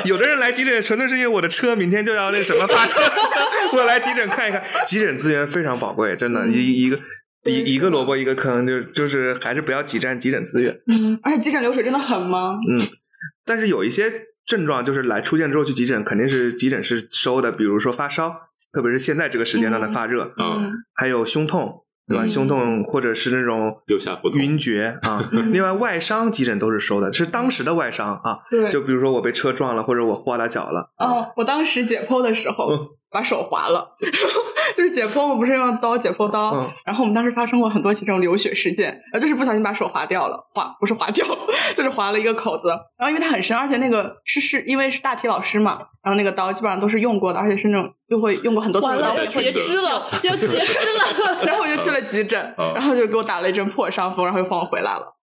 [0.09, 3.01] 有的人来急诊纯粹是因为我的车明天就要那什么发车，
[3.77, 4.63] 我来急诊看一看。
[4.87, 6.99] 急诊资源非常宝贵，真的，一一个
[7.45, 10.79] 一一个萝卜一个坑，就就是还是不要挤占急诊资源。
[10.87, 12.59] 嗯，而且急诊流水真的很忙。
[12.71, 12.81] 嗯，
[13.45, 14.13] 但是有一些
[14.47, 18.35] 症状就是来出现之后去急诊，肯定是急诊是收的，比如说发烧，
[18.73, 22.25] 特别是现在这个时间段的发热，啊嗯还有胸痛，对吧？
[22.25, 25.29] 嗯胸痛或者是那种右下腹晕厥啊。
[25.33, 28.39] 嗯另外，外伤急诊都是收的，是当时的外伤啊。
[28.51, 33.95] 对，就比如说我被车撞了，或者我划了脚了，哦，我当时解剖的时候，嗯把手划了，
[34.77, 41.39] 就是解剖嘛，不是用刀解剖刀，嗯然后我们当时发生过很多起这种流血事件，然后就是不小心把手划掉了，划不是划掉了，
[41.77, 51.45] 就是划了一个口子，然后因为它很深，而且那个是是因为是大体老师嘛，然后那个刀基本上都是用过的，而且是那种就会用过很多次的截肢了， 要截肢了。
[51.47, 55.15] 然后我就去了急诊，啊然后就给我打了一针破伤风，然后又放我回来了。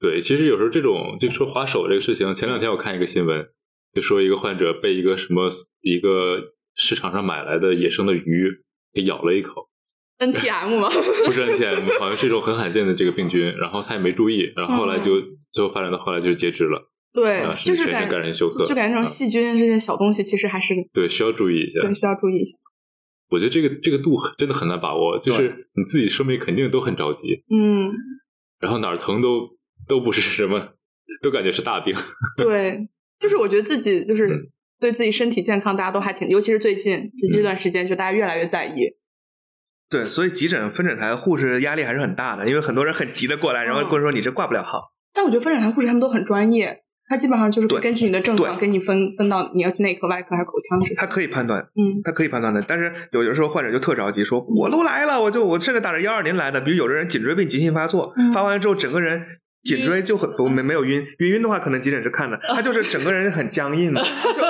[0.00, 3.46] 对，其实有时候这种就说划手这个事情，前两天我看一个新闻，
[3.94, 5.48] 就说一个患者被一个什么
[5.80, 6.38] 一个
[6.74, 8.48] 市场上买来的野生的鱼
[8.92, 9.68] 给咬了一口
[10.18, 10.88] ，NTM 吗？
[11.26, 21.80] 不是 NTM，好像是一种很罕见的这个病菌，然后他也没注意，然后后来就、最后发展到后来就是截肢了，对就是感染休克，就感觉这种啊细菌这些小东西，其实还是对需要注意一下。
[21.80, 22.56] 对需要注意一下。
[23.28, 27.90] 我觉得这个这个度很真的很难把握，就是你自己生病肯定都很着急，嗯，
[28.60, 29.48] 然后哪儿疼都
[29.88, 30.74] 都不是什么，
[31.22, 31.96] 都感觉是大病。
[32.36, 34.50] 对，就是我觉得自己就是嗯
[34.82, 38.74] 对自己身体健康，大家都还挺，尤其是最近就这段时间，就大家越来越在意。
[39.88, 44.80] 对，所以急诊分诊台护士压力还是很大的，因为很多人很急的过来，然后嗯跟我说你这挂不了号。
[45.14, 50.94] 但我觉得分诊台护士他们都很专业，他基本上就是根据你的症状对给你分分到你要去内科、外科还是口腔这些。
[50.96, 59.22] 他可以判断，嗯他可以判断的，但是有的时候患者就特着急，说我都来了，我就我甚至打着幺二零来的，比如有的人颈椎病急性发作，嗯发完了之后整个人
[59.62, 63.94] 颈椎就很不没没有晕，晕晕的话可能急诊是看的，他就是整个人很僵硬，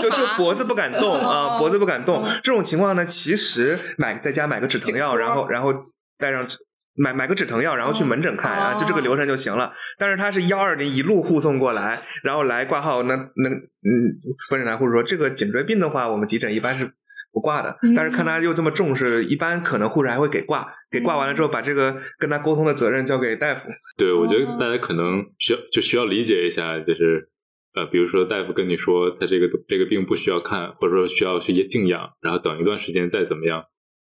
[0.01, 5.73] 就就 脖子不敢动啊，脖子不敢动，这种情况呢，其实买在家买个止疼药，然后然后
[6.19, 6.47] 带上。
[6.95, 9.73] 买买个止疼药，然后去门诊看啊，哦就这个流程就行了。
[9.97, 14.13] 但是他是幺二零一路护送过来，然后来挂号，那那嗯，
[14.51, 16.93] 分诊台护士说这个颈椎病的话，我们急诊一般是
[17.33, 23.69] 不挂的，嗯但是看他又这么重视，一般可能护士还会给挂，给挂完了之后，把这个跟他沟通的责任交给大夫。
[23.97, 27.31] 对，我觉得哦大家可能需要就需要理解一下，就是
[27.75, 33.65] 呃，比如说大夫跟你说他这个这个病不需要看，或者说需要去静养，然后等一段时间再怎么样，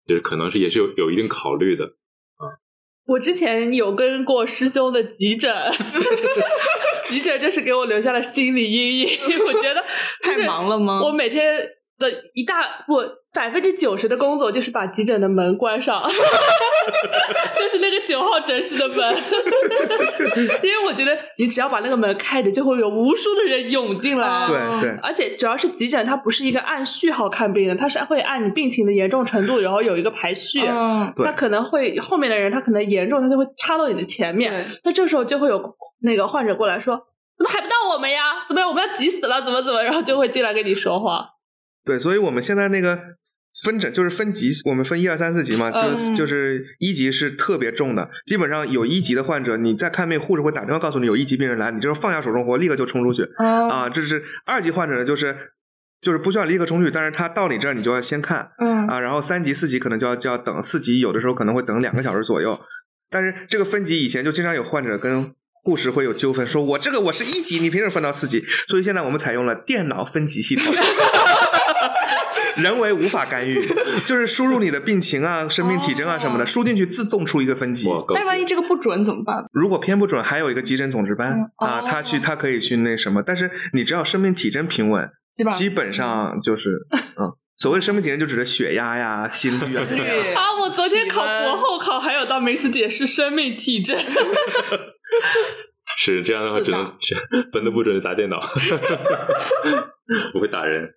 [0.07, 2.63] 就是可能是也是有有一定考虑的啊。
[3.07, 5.53] 我之前有跟过师兄的急诊，
[7.05, 9.09] 急诊就是给我留下了心理阴影。
[9.47, 9.83] 我觉得
[10.23, 11.59] 太忙了吗我每天
[11.99, 16.01] 的一大我百分之九十的工作就是把急诊的门关上，
[17.59, 18.97] 就是那个九号诊室的门，
[20.63, 24.29] 因为我觉得你只要把那个门开着，就会有无数的人涌进来。
[24.29, 24.47] 哦
[24.81, 30.61] 对对，而且主要是急诊，它不是一个按序号看病的，它是会按你病情的严重程度，然后有一个排序。
[30.67, 34.53] 嗯，对他可能会后面的人，他可能严重，他就会插到你的前面。
[34.53, 35.61] 对那这时候就会有
[36.03, 36.97] 那个患者过来说
[37.37, 38.45] ：“怎么还不到我们呀？
[38.49, 38.69] 怎么样？
[38.69, 39.43] 我们要急死了？
[39.43, 41.27] 怎么怎么？”然后就会进来跟你说话。
[41.89, 43.01] 对，所以我们现在那个
[43.65, 53.89] 分诊就是分级，我们分一二三四级嘛，就是嗯就是一级是特别重的，基本上有一级的患者，你在看病，护士会打电话告诉你有一级病人来，你就是放下手中活，立刻就冲出去啊，啊。
[53.89, 55.35] 这是二级患者呢，就是
[56.01, 62.61] 就是不需要立刻冲去，但是他到你这儿你就要先看嗯啊，然后三级、四级可能就要就要等，四级有的时候可能会等两个小时左右。
[63.11, 65.33] 但是这个分级以前就经常有患者跟
[65.65, 68.45] 护士会有纠纷，说我这个我是一级，你凭什么分到四级？
[68.69, 70.73] 所以现在我们采用了电脑分级系统。
[72.63, 73.61] 人为无法干预，
[74.07, 77.89] 就是输入你的病情啊、生命体征啊什么的，哦输进去自动出一个分级。
[78.15, 78.45] 但万一！
[78.45, 79.45] 这个不准怎么办？
[79.53, 86.87] 如果偏不准，还有一个急诊总值班、嗯啊，哦他去他可以去那什么，但是你只要生命体征平稳，基本上基本上就是
[87.21, 89.85] 嗯，所谓生命体征就指的血压呀、心率啊
[90.37, 90.43] 啊！
[90.61, 93.97] 我昨天考博后考，还有道名词解释生命体征。
[95.99, 97.17] 是这样的话，只能是
[97.53, 98.41] 分的不准砸电脑，
[100.33, 100.89] 不会打人。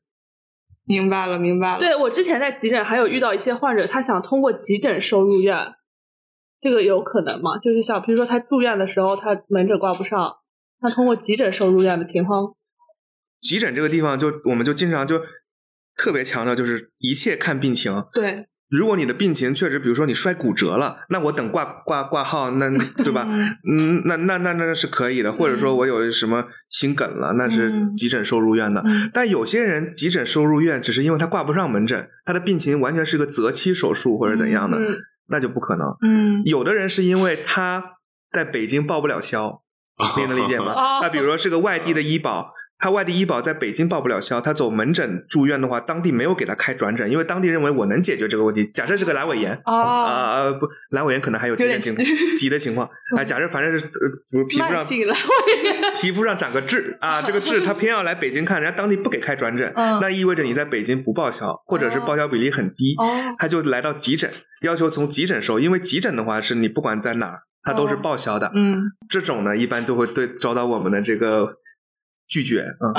[0.84, 1.80] 明白了，明白了。
[1.80, 5.74] 对我之前在急诊还有遇到一些患者，他想通过急诊收入院，
[6.60, 7.58] 这个有可能吗？
[7.60, 10.38] 就是像比如说他住院的时候，他门诊挂不上，
[10.80, 12.56] 他通过急诊收入院的情况，
[13.40, 15.22] 急诊这个地方就我们就经常就
[15.96, 18.04] 特别强调，就是一切看病情。
[18.14, 22.70] 对，如果你的病情确实，比如说你摔骨折了，那我等挂挂挂号，那
[23.04, 23.28] 对吧？
[23.28, 28.82] 嗯嗯，那那那那是可以的，或者说我有什么心梗了，那是嗯急诊收入院的。
[28.86, 35.88] 嗯但有些人急诊收入院，只是因为他挂不上门诊，他的病情完全是个择期手术或者怎样的，嗯，那就不可能。
[36.02, 37.98] 嗯有的人是因为他
[38.30, 39.62] 在北京报不了销，
[40.18, 40.72] 你能理解吗？
[40.74, 48.70] 哦 那比如说是个外地的医保，他外地医保在北京报不了销，他走门诊住院的话，当地没有给他开转诊，因为当地认为我能解决这个问题。
[48.74, 49.54] 假设是个阑尾炎。
[49.66, 50.68] 哦，啊、不，
[50.98, 53.24] 阑尾炎可能还有急的情况， 急的情况啊。
[53.24, 54.86] 假设反正是呃，皮肤上
[55.96, 64.28] 皮肤上长个痣啊，这个痣他偏要来北京看，人家当地不给开转诊，嗯那意味着你在北京不报销，或者是报销比例很低，哦他就来到急诊，
[64.64, 68.52] 要求从急诊收，因为急诊的话是你不管在哪儿，它都是哦报销的。
[68.56, 71.58] 嗯这种呢，一般就会对遭到我们的这个
[72.32, 72.62] 拒绝。
[72.62, 72.90] 嗯，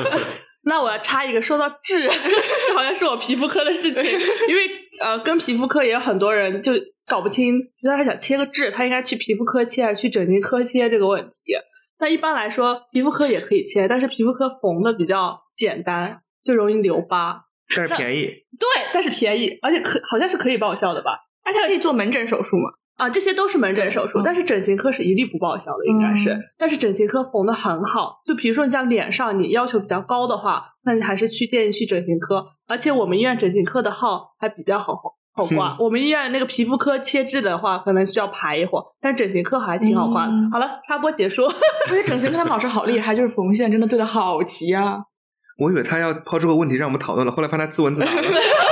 [0.64, 2.08] 那我要插一个，说到痣，
[2.66, 4.04] 这好像是我皮肤科的事情，
[4.48, 6.72] 因为呃，跟皮肤科也有很多人就
[7.06, 11.32] 搞不清，觉得他想切个痣，他应该去皮肤科切还是去整形科切这个问题。
[11.98, 17.42] 那一般来说，皮肤科也可以切，但是皮肤科缝的比较简单，就容易留疤。
[17.74, 18.26] 但是便宜，
[18.58, 21.10] 对，但是便宜，而且可好像是可以报销的吧？
[21.44, 22.70] 而且可以做门诊手术嘛？
[22.98, 26.34] 啊，这些都是门诊手术，嗯但是整形科是一律不报销的，应该是。
[26.34, 32.44] 嗯但是整形科缝的很好，就比如说你像脸上你要求比较高的话，那你还是去建议去整形科。
[32.66, 34.94] 而且我们医院整形科的号还比较好
[35.32, 40.32] 好挂，我们医院那个皮肤科切痣的话，可能需要排一会儿，但是整形科还挺好挂的。
[40.32, 41.44] 嗯好了，插播结束。
[41.44, 44.98] 而且整形科他们老师好厉害，就是缝线真的对的好齐啊。
[45.58, 48.22] 我以为他要抛出个问题让我们讨论了，后来发现他自问自答了，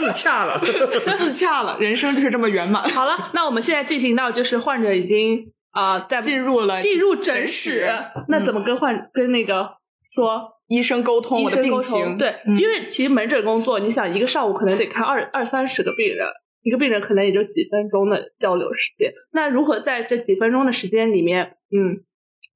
[0.00, 0.60] 自洽了。
[1.14, 2.82] 自洽了，人生就是这么圆满。
[2.90, 7.92] 好了，那我们现在进行到就是患者已经啊、呃在进入了进入诊诊室室，
[8.28, 9.76] 那怎么跟患跟那个
[10.14, 10.56] 说？
[10.70, 16.24] 医生沟通医我的病生沟通，情，对，嗯因为其实门诊工作，你想一个上午可能得看二二三十个病人，
[16.62, 19.12] 一个病人可能也就几分钟的交流时间。
[19.32, 22.04] 那如何在这几分钟的时间里面，嗯，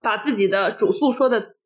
[0.01, 1.57] 把自己的主诉说的，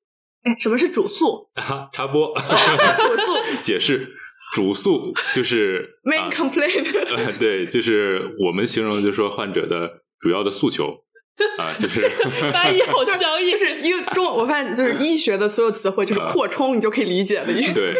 [0.42, 1.50] 哎，什么是主诉？
[1.56, 4.08] 啊， 插播，主诉解释，
[4.54, 11.04] 主诉就是啊 main complaint， 呃，对，就是我们形容就是说患者的主要的诉求
[11.58, 12.08] 啊，就是
[12.52, 17.74] 翻译好僵硬，就是因为中我发现就是医学的所有词汇就是扩充你就可以理解的意思。
[17.74, 17.94] 对，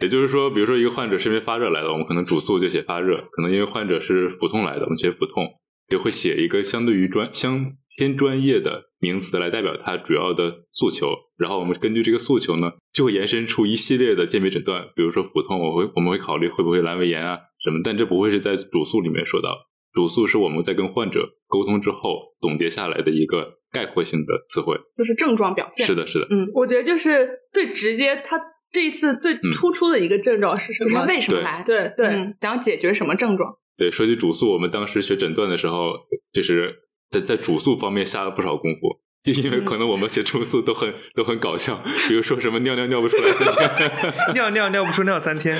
[0.00, 5.46] 也就是说，比如说一个患者是因为发热来的，我们可能主诉就写发热；可能因为患者是腹痛来的，我们写腹痛，
[5.92, 11.08] 也会写一个相对于专相偏专业的名词来代表它主要的诉求。
[11.36, 19.54] 然后我们根据这个诉求呢，就会延伸出一系列的鉴别诊断，比如说腹痛，我会我们会考虑会不会阑尾炎啊什么，但这不会是在主诉里面说到。
[19.92, 24.78] 主诉是我们在跟患者沟通之后总结下来的一个概括性的词汇。
[24.96, 25.86] 就是症状表现。
[25.86, 30.88] 是的，是的，嗯我觉得就是最直接，它这一次最突出的一个症状是什么？
[30.88, 31.62] 就是他为什么对来？
[31.66, 33.52] 对对，嗯，想要解决什么症状？
[33.76, 35.92] 对，说起主诉，我们当时学诊断的时候，
[36.32, 36.74] 就是
[37.10, 43.90] 在在主诉方面下了不少功夫，因为可能我们写主诉都很都很搞笑，比如说什么尿尿尿不出来三天，
[44.34, 45.56] 尿尿尿不出尿三天，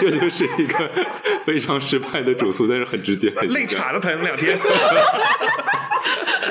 [0.00, 0.90] 这就是一个
[1.44, 4.56] 非常失败的主诉，但是很直接，很肋形象叉都疼两天。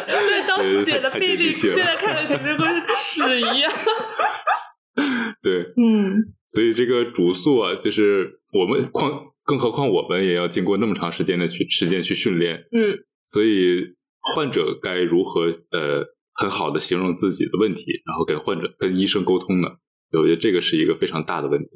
[0.08, 3.72] 对，当时写的太病历，接地气了现在看了肯定跟屎一样。
[5.42, 13.00] 对，嗯，所以这个主诉啊，就是我们况，更何况我们也要经过那么长时间的去时间去训练，嗯，
[13.32, 13.96] 所以
[14.34, 19.70] 患者该如何呃很好的形容自己的问题，然后跟患者跟医生沟通呢？
[20.12, 21.70] 我觉得这个是一个非常大的问题。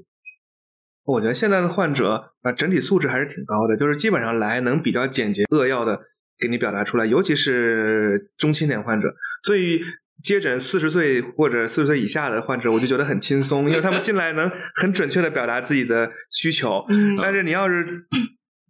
[1.06, 6.00] 我觉得现在的患者啊，整体素质还是挺高的，就是基本上来能比较简洁扼要的
[6.40, 9.14] 给你表达出来，尤其是中青年患者。
[9.44, 9.82] 所以
[10.24, 16.86] 接诊四十岁或者四十岁以下的患者，我就觉得很轻松，因为他们进来能很准确的表达自己的需求。
[16.90, 18.08] 嗯但是你要是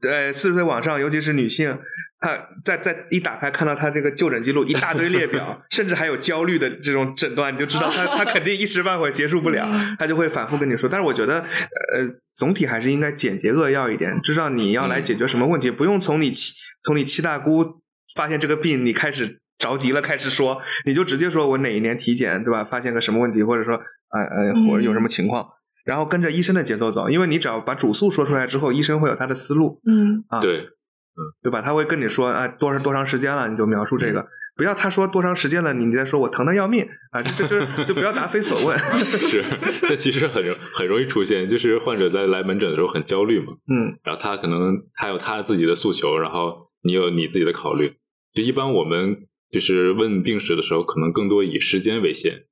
[0.10, 1.78] 呃四十岁往上，尤其是女性，
[2.20, 9.68] 她在在一打开看到她这个就诊记录一大堆列表，甚至还有焦虑的这种诊断，你就知道她她肯定一时半会儿结束不了，
[10.00, 10.90] 她就会反复跟你说。
[10.90, 17.82] 但是我觉得呃总体还是应该简洁扼要一点，知道你要来解决什么问题，不用从你七从你七大姑
[18.16, 19.40] 发现这个病，你开始。
[19.60, 22.66] 着急了，开始说，你就直接说我哪一年体检，对吧？
[22.66, 25.48] 发现个什么问题，或者说，呃呃，或者有什么情况，
[25.84, 30.24] 然后跟着医生的节奏走，因为你只要把主诉说出来之后，医生会有他的思路，嗯。
[30.30, 31.62] 啊，对，嗯对吧？
[31.62, 38.78] 他会跟你说啊，多多长时间了，你就描述这个，不要他说多长时间了，你你再说我疼的要命啊，这这这就不要答非所问，
[39.30, 39.44] 是，
[39.82, 43.98] 这其实很容很容易出现，就是患者在来门诊的时候很焦虑嘛，嗯。
[44.04, 47.92] 然后他可能他有他自己的诉求，然后你有你自己的考虑。
[48.34, 52.46] 就一般我们就是问病史的时候，可能更多以时间为限，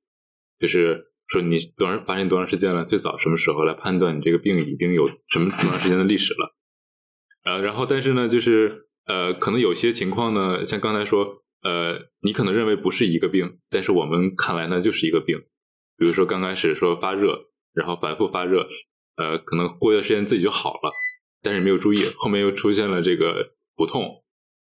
[0.60, 6.54] 就是说你多长发现多长时间了，最早什么时候来判断你这个病已经有什么多长时间的历史了。
[7.44, 15.38] 呃，然后但是呢，就是呃，可能有些情况呢，像刚才说，呃，你可能认为不是一个病，但是我们看来呢就是一个病。
[15.96, 18.68] 比如说刚开始说发热，然后反复发热，
[19.16, 20.92] 呃，可能过一段时间自己就好了。
[21.40, 24.22] 但是没有注意，后面又出现了这个腹痛，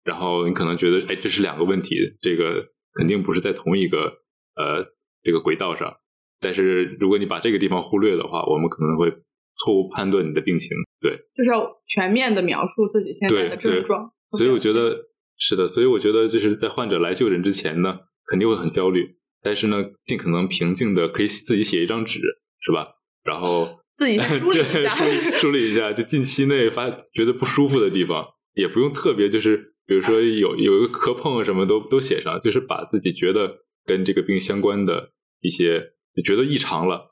[0.05, 4.23] 然后你可能觉得，哎，这是两个问题，这个肯定不是在同一个
[4.55, 4.87] 呃
[5.23, 5.97] 这个轨道上。
[6.43, 9.11] 但是如果你把这个地方忽略的话，我们可能会
[9.55, 10.71] 错误判断你的病情。
[11.01, 14.11] 对，就是要全面的描述自己现在的症状。
[14.33, 15.07] 所以我觉得
[15.39, 22.19] 是的，所以我觉得就是在患者来就诊之前呢，肯定会很焦虑，但是呢，尽可能平静的可以自己写一张纸，
[22.61, 22.89] 是吧？
[23.25, 25.05] 然后 自己梳理一下 梳
[25.37, 28.25] 梳理一下，就近期内发觉得不舒服的地方，
[28.55, 37.09] 也不用特别就是，比如说有有一个磕碰啊什么都都写上，就是把自己觉得跟这个病相关的一些觉得异常了，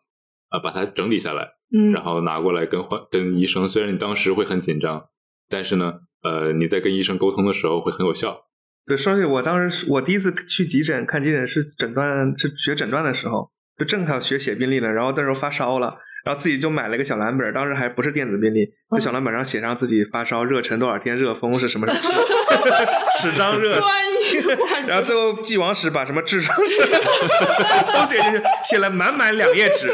[0.50, 3.66] 呃把它整理下来，嗯然后拿过来跟患跟医生。
[3.68, 5.08] 虽然你当时会很紧张，
[5.48, 8.46] 但是呢，呃，你在跟医生沟通的时候会很有效。
[8.86, 15.98] 对，说起我当时我第一次去急诊看急诊是诊断是学诊断的时候，就正好学写病历了，然后那时候发烧了。
[16.24, 22.00] 然后自己就买了一个小蓝本，当时还不是电子病历，在小蓝本上写上自己发烧、热晨多少天、热风是什么什么，
[23.20, 26.78] 齿张热，专业然后最后记往史把什么痔疮是
[27.92, 29.90] 都写进去，写了满满两页纸，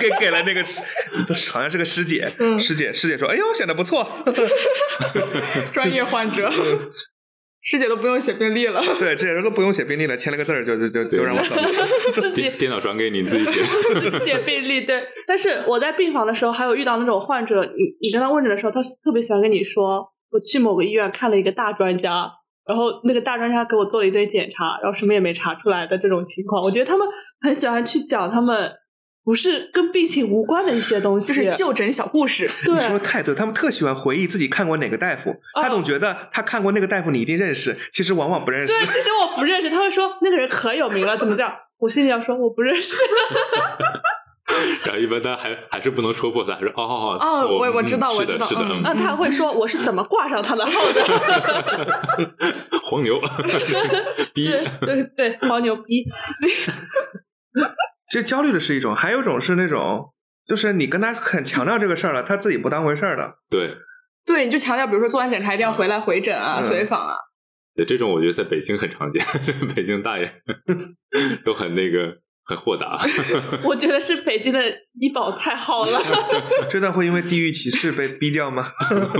[0.00, 0.80] 给给了那个师，
[1.52, 4.24] 好像是个师姐，嗯师姐师姐说：“哎呦，写的不错。
[5.72, 6.50] 专业患者，
[7.66, 8.80] 师姐都不用写病历了。
[8.98, 11.62] ”对，这人都不用写病历了，签了个字儿就就就就让我走了。
[12.14, 13.60] 自己电电脑转给你，你自己写。
[14.00, 15.02] 自己写病历，对。
[15.26, 22.30] 但是我在病房的时候，还有遇到那种患者，你你跟他问诊的时候，他特别喜欢跟你说，我去某个医院看了一个大专家，
[22.64, 26.62] 然后那个大专家给我做了一堆检查，然后什么也没查出来的这种情况。
[26.62, 27.06] 我觉得他们
[27.40, 28.70] 很喜欢去讲他们
[29.26, 38.72] 不是跟病情无关的一些东西，就是就诊小故事，对你说的太对，他们特喜欢回忆自己看过哪个大夫，他总觉得他看过那个大夫你一定认识，其实往往不认识。
[38.72, 41.52] 对，其实我不认识，他会说那个人可有名了，怎么叫？
[41.78, 43.02] 我心里要说我不认识。
[44.84, 52.30] 然后一般他还还是不能戳破他，还是哦哦哦我我嗯知道我知道是的，嗯那他还会说我是怎么挂上他的号的？
[52.84, 53.18] 黄牛
[54.32, 54.48] 逼，
[54.80, 56.04] 对对对，黄牛逼！
[58.06, 60.12] 其实焦虑的是一种，还有一种是那种，
[60.46, 63.38] 就是你跟他很强调这个事儿了，他自己不当回事儿的。
[63.50, 63.76] 对
[64.24, 67.14] 对，你就强调，比如说做完检查一定要回来回诊啊、嗯随访啊。
[67.74, 69.24] 对，这种我觉得在北京很常见，
[69.74, 70.42] 北京大爷
[71.44, 72.98] 都很那个很豁达。
[73.64, 74.62] 我觉得是北京的
[74.94, 76.00] 医保太好了。
[76.70, 78.64] 这段会因为地域歧视被 逼掉吗？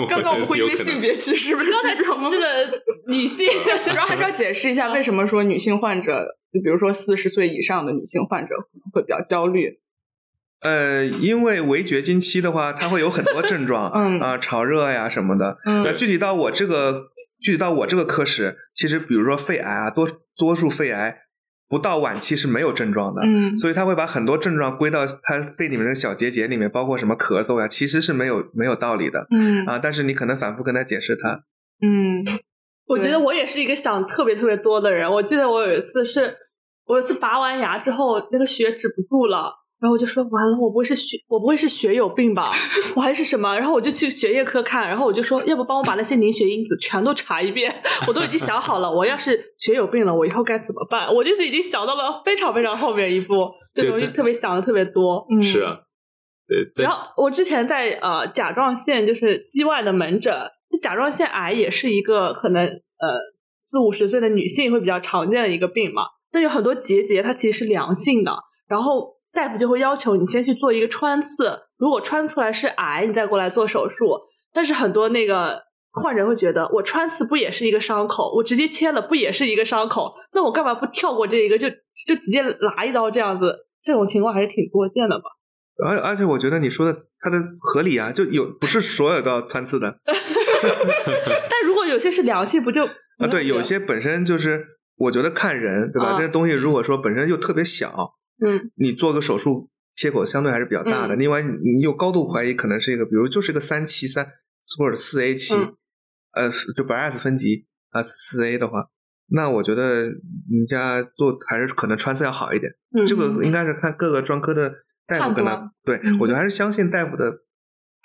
[0.08, 2.46] 刚刚我们会因为性别歧视，不是刚才歧视了
[3.08, 3.46] 女性，
[3.88, 8.54] 主要还是要解释一下，为什么说女性患者，就比如说四十岁以上的女性患者
[8.92, 9.80] 会比较焦虑。
[10.60, 15.58] 呃，因为围绝经期的话，它会有很多症状，嗯啊、潮热呀什么的。
[15.66, 17.08] 嗯那具体到我这个，
[17.40, 21.18] 具体到我这个科室，其实比如说肺癌啊，多多数肺癌
[21.68, 29.78] 不到晚期是没有症状的，嗯所以他会把很多症状归到他肺里面的小结节里面，包括什么咳嗽呀，其实是没有没有道理的嗯啊。
[29.78, 31.44] 但是你可能反复跟他解释他，
[31.82, 32.24] 嗯
[32.86, 35.10] 我觉得我也是一个想特别特别多的人。
[35.10, 36.32] 我记得我有一次是，
[36.84, 39.52] 我有一次拔完牙之后，那个血止不住了。
[39.86, 42.50] 然后我就说完了，我不会是血，我不会是血有病吧？
[42.96, 43.54] 我还是什么？
[43.56, 47.72] 然后我就去血液科看，然后我就说，要不帮我把那些凝血因子全都查一遍？
[48.08, 51.06] 我都已经想好了，我要是血有病了，我以后该怎么办？
[51.14, 55.24] 我就是已经想到了非常非常后面一步，这对东西特别想的特别多。
[55.30, 55.76] 嗯，是啊，
[56.48, 60.34] 对，对然后我之前在呃甲状腺就是肌外的门诊，
[60.68, 63.20] 就甲状腺癌也是一个可能呃
[63.62, 66.02] 四五十岁的女性会比较常见的一个病嘛。
[66.32, 68.32] 那有很多结节它其实是良性的，
[68.66, 74.18] 然后大夫就会要求你先去做一个穿刺，如果穿出来是癌，你再过来做手术。
[74.54, 75.60] 但是很多那个
[75.92, 83.54] 患者会觉得，我穿刺不也是一个伤口，我直接切了不也是一个伤口，那我干嘛不跳过这一个，就就直接拉一刀这样子？
[83.84, 85.24] 这种情况还是挺多见的吧。
[85.86, 93.26] 而而且我觉得你说的它的合理啊，就有不是所有都要穿刺的 但如果有些是良性，不就啊。
[93.30, 94.64] 对，有些本身就是
[94.96, 96.12] 我觉得看人对吧？
[96.12, 98.14] 啊这东西如果说本身就特别小，
[98.44, 101.14] 嗯你做个手术切口相对还是比较大的。
[101.14, 104.26] 嗯另外，你你有高度怀疑可能是一个，比如就是一个三期三
[104.78, 105.74] 或者四 A 期，嗯
[106.32, 108.88] 呃，就 BRAS 分级啊四 A 的话，
[109.28, 112.72] 那我觉得人家做还是可能穿刺要好一点。
[112.94, 114.74] 嗯，这个应该是看各个专科的
[115.06, 117.38] 大夫跟他，对、嗯我觉得还是相信大夫的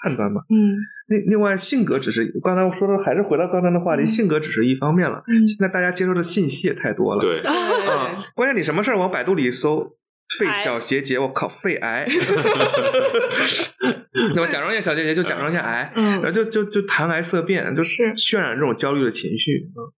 [0.02, 0.42] 判断吧。
[0.50, 0.78] 嗯
[1.08, 5.22] 另另外，性格只是刚才我说的，还是回到刚才的话题，嗯性格只是一方面了。
[5.28, 7.20] 嗯现在大家接受的信息也太多了。
[7.20, 9.98] 对，啊，关键你什么事儿往百度里搜
[10.40, 12.08] 肺癌小结节，我靠，肺癌，
[14.36, 19.70] 那么甲状腺小结节就甲状腺癌，嗯然后嗯就就就谈癌色变，就是渲染这种焦虑的情绪。
[19.76, 19.92] 嗯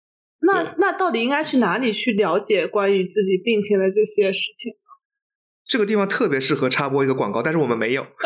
[0.44, 4.72] 那那到底应该去哪里去了解关于自己病情的这些事情？
[5.64, 8.04] 这个地方特别适合插播一个广告，但是我们没有。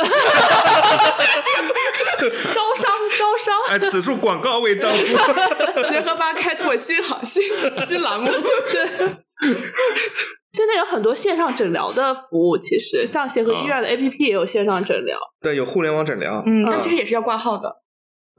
[2.54, 4.96] 招商招商，哎，此处广告未招租。
[5.84, 7.42] 协和吧开拓新行新
[7.86, 8.30] 新栏目，
[10.56, 16.42] 现在有很多线上诊疗的服务，其实像协和医院的 APP 也有线上诊疗，对，有互联网诊疗。
[16.46, 17.82] 嗯，嗯但其实也是要挂号的，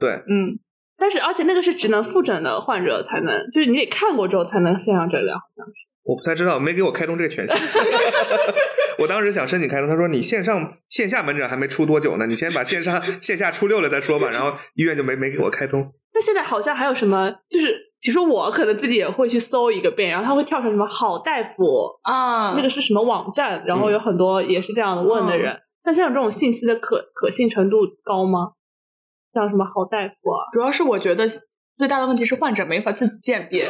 [0.00, 0.58] 对，嗯
[0.96, 5.72] 但是而且那个是只能复诊的患者才能，就是你得看过之后才能线上诊疗，好像是。
[6.02, 7.56] 我不太知道，没给我开通这个权限。
[8.98, 14.28] 我当时想申请开通，他说你线上线下门诊还没出多久呢，你先把线上线下出六了再说吧。
[14.28, 15.92] 然后医院就没没给我开通。
[16.14, 28.52] 那现在好像还有什么，就是比如说我可能自己也会去搜一个遍，然后他会跳成什么好大夫，啊那个是什么网站，然后有很多也是这样的问的人，那像这种信息的可可信程度高吗？
[29.34, 30.46] 像什么好大夫啊？
[30.52, 31.26] 主要是我觉得
[31.76, 33.66] 最大的问题是患者没法自己鉴别。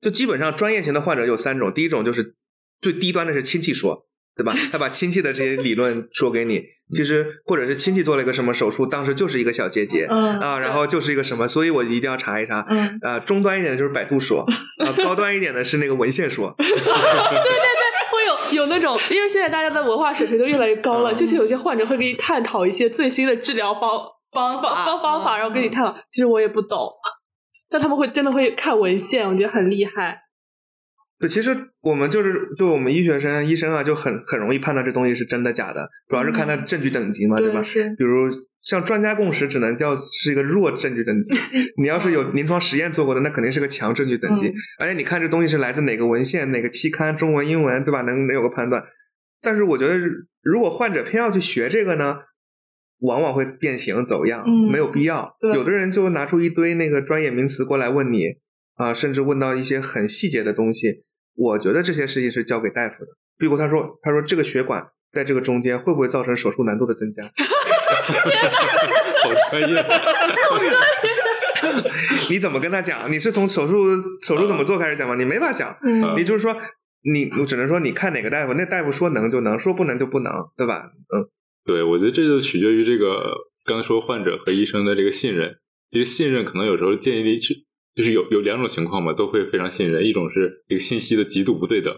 [0.00, 2.36] 就基本上专业型的患者有三种，第一种就是
[2.80, 4.06] 最低端的是亲戚说，
[4.36, 4.52] 对吧？
[4.70, 10.06] 他把亲戚的这些理论说给你，其实或者是亲戚做了一个什么手术，当时就是一个小结节。
[10.10, 12.66] 嗯啊，然后就是一个什么，所以我一定要查一查。
[12.68, 14.44] 嗯，啊，中端一点的就是百度说，
[14.84, 16.54] 啊，高端一点的是那个文献说。
[16.58, 23.90] 对对对会有有那种，因为现在大家的文化水平都越来越高了，嗯就是有些患者会给你探讨一些最新的治疗方
[24.32, 25.96] 方法方方法，嗯然后跟你探讨。
[26.10, 26.88] 其实我也不懂，
[27.68, 30.25] 但他们会真的会看文献，我觉得很厉害。
[31.18, 37.62] 对，其实我们就是就我们医学生、医生啊，就很很容易判断这东西是真的假的，主要是看它证据等级嘛，对吧？
[37.62, 38.28] 是比如
[38.60, 41.34] 像专家共识，只能叫是一个弱证据等级。
[41.80, 44.48] 你要是有临床实验做过的，那肯定是个强证据等级。
[44.48, 48.02] 嗯而且你看这东西是来自哪个文献、哪个期刊，中文、英文，对吧？
[48.02, 48.82] 能能有个判断。
[49.40, 49.98] 但是我觉得，
[50.42, 52.18] 如果患者偏要去学这个呢，
[53.00, 55.34] 往往会变形走样，嗯没有必要。
[55.40, 58.24] 对有的人就拿出一堆那个专业名词过来问你
[58.74, 61.05] 啊，甚至问到一些很细节的东西。
[61.36, 63.10] 我觉得这些事情是交给大夫的。
[63.38, 67.22] 比如他说，他说这个血管在这个中间会不会造成手术难度的增加？
[69.22, 69.84] 好专业。
[72.30, 73.10] 你怎么跟他讲？
[73.12, 75.14] 你是从手术手术怎么做开始讲吗？
[75.16, 75.76] 你没法讲。
[75.82, 76.56] 嗯你就是说，
[77.02, 80.90] 你我只能说你看哪个大夫，那大夫说能就能，说不能就不能，对吧？
[81.14, 81.28] 嗯，
[81.64, 83.34] 对，我觉得这就取决于这个
[83.64, 85.58] 刚才说患者和医生的这个信任。
[85.90, 87.54] 这个信任可能有时候建议是
[87.96, 90.04] 就是有有两种情况嘛，都会非常信任。
[90.04, 91.92] 一种是这个信息的极度不对等，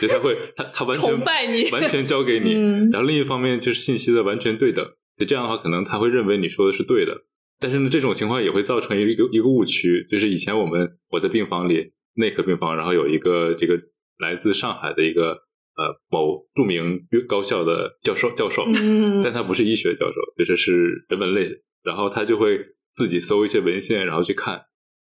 [0.00, 2.54] 就他会他他完全崇拜你完全交给你。
[2.54, 4.84] 嗯 然后另一方面就是信息的完全对等，
[5.16, 7.24] 就这样的话，可能他会认为你说的是对的。
[7.60, 13.80] 但是呢，这种情况也会造成一个一个误区，就是以前我们我在病房里内科病房，然后有一个这个
[14.18, 15.30] 来自上海的一个
[15.76, 21.48] 呃某著名高校的教授教授，嗯 但他不是医学教授，就是是人文类，
[21.84, 22.58] 然后他就会
[22.92, 24.60] 自己搜一些文献，然后去看，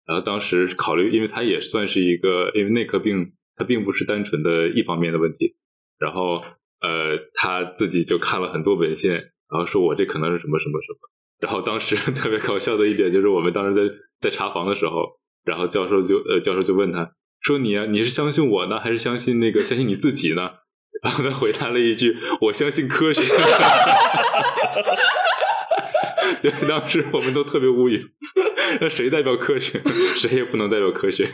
[0.06, 5.56] 然后当时考虑，因为他也算是一个，因为内科病它并不是单纯的一方面的问题，
[5.98, 6.42] 然后
[6.80, 10.98] 呃他自己就看了很多文献，然后说我这可能是什么什么什么，
[11.40, 20.50] 然后当时 特别搞笑的一点就是我们当时在在查房的时候，然后教授就呃教授就问他说你啊你是相信我呢，还是相信那个相信你自己呢？
[21.02, 23.20] 然后他回答了一句：“我相信科学。”
[26.42, 28.04] 对，当时我们都特别无语，
[28.80, 29.80] 那谁代表科学？
[30.16, 31.28] 谁也不能代表科学。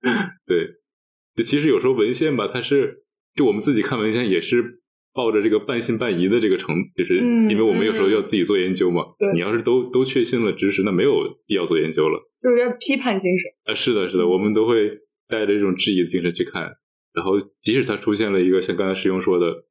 [0.46, 3.04] 对，其实有时候文献吧，它是
[3.34, 4.80] 就我们自己看文献也是
[5.12, 9.04] 抱着这个半信半疑的这个程，就是嗯因为我们有时候要自己做研究嘛。
[9.18, 12.20] 对你要是都都确信了知识，那没有必要做研究了。
[12.42, 13.50] 就是要批判精神。
[13.64, 14.88] 啊，是的，是的，我们都会
[15.28, 16.76] 带着这种质疑的精神去看。
[17.14, 19.64] 然后，即使它出现了一个像刚才师兄说的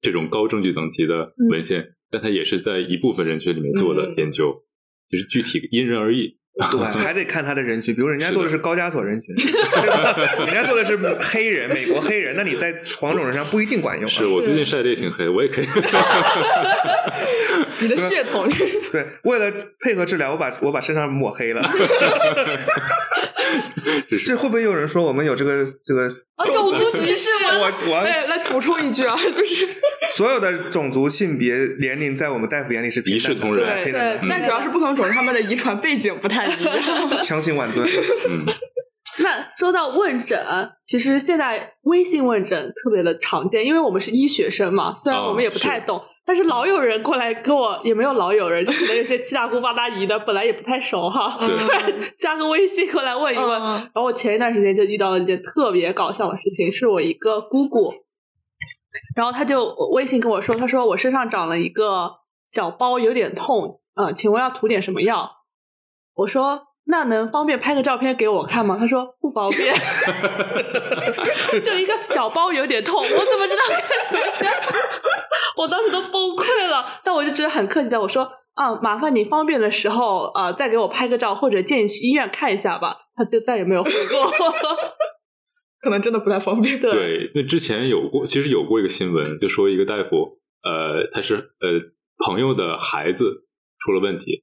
[0.00, 4.52] 这种高证据等级的文献，但它也是在一部分人群里面做的嗯研究，
[5.10, 6.36] 就是具体因人而异。
[6.72, 9.32] 对， 还得看他的人群，比如人家做的是高加索人群，
[10.44, 14.08] 人家做的是黑人，美国黑人，那你在黄种人上不一定管用啊。
[14.08, 15.66] 是我最近晒的也挺黑，我也可以。
[17.80, 18.48] 你的血统，
[18.90, 21.62] 对，为了配合治疗，我把我把身上抹黑了。
[24.26, 26.06] 这会不会有人说我们有这个这个？
[26.36, 27.50] 啊，种族歧视吗？
[27.52, 29.66] 我我哎，来补充一句啊，就是
[30.14, 36.76] 所有的种族、性别、年龄，在我们大夫眼里是一视同仁对但主要是不同种族他们的遗传背景不太一样。
[37.22, 37.86] 强行挽尊。
[38.28, 38.44] 嗯，
[39.18, 40.38] 那说到问诊，
[40.84, 53.48] 其实现在微信问诊特别的常见，因为我们是医学生嘛，虽然哦我们也不太懂，但是老有人过来跟我，也没有老有人，就可能有些七大姑八大姨的，本来也不太熟哈， 对突然加个微信过来问一问。
[53.62, 57.94] 嗯然后我前一段时间就遇到了一件特别搞笑的事情，是我一个姑姑，
[59.16, 62.16] 然后她就微信跟我说，她说我身上长了一个
[62.46, 65.30] 小包，有点痛，嗯，请问要涂点什么药？
[66.16, 68.76] 我说那能方便拍个照片给我看吗？
[68.78, 69.74] 他说不方便，
[71.62, 74.52] 就一个小包有点痛，我怎么知道干什么呀？
[75.56, 82.96] 我当时都崩溃了，但我就只是很客气的我说啊，麻烦你方便的时候呃再给我拍个照，或者建议去医院看一下吧。
[83.14, 84.52] 他就再也没有回过我。
[85.82, 86.80] 可能真的不太方便。
[86.80, 91.80] 对，对，那之前有过，其实有过一个新闻，就说一个大夫，呃，他是呃
[92.24, 93.44] 朋友的孩子
[93.78, 94.42] 出了问题，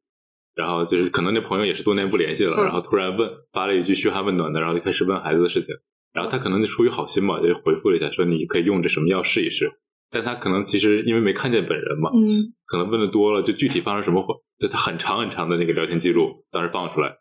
[0.56, 2.64] 然后就是可能那朋友也是多年不联系了，嗯。
[2.64, 5.76] 然后突然问发了一句嘘寒问暖的，然后就开始问孩子的事情，
[6.14, 9.70] 然后他可能就出于好心嘛，就回复了一下，说你可以用这什么药试一试，
[10.10, 17.18] 但他可能其实因为没看见本人嘛，嗯，可能问的多了，就具体发生什么话，就他很长很长的那个聊天记录，当时放出来。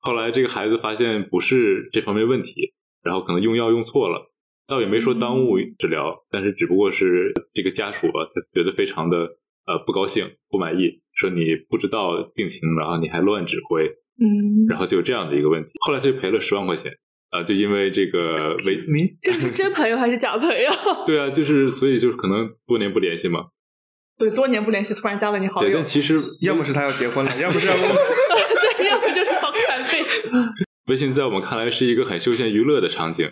[0.00, 4.30] 后来这个孩子发现不是这方面问题，然后可能用药用错了，
[4.66, 9.36] 倒也没说耽误治疗，但是只不过是这个家属啊，他觉得非常的
[9.66, 13.86] 呃不高兴、不满意，说你不知道病情，然后你还乱指挥，
[14.20, 15.70] 嗯，然后就有这样的一个问题。
[15.80, 16.92] 后来他就赔了十万块钱
[17.30, 18.34] 啊、就因为这个
[18.66, 18.78] 违，
[19.20, 20.70] 这个是真朋友还是假朋友？
[21.04, 23.46] 对啊，就是所以就是可能多年不联系嘛。
[24.16, 30.06] 对，多年不联系，突然加了你好对，友但，其实 要么是他要结婚了，要不是要不对，要不就是要看病。
[30.86, 33.28] 微信在我们看来是一个很休闲娱乐的场景，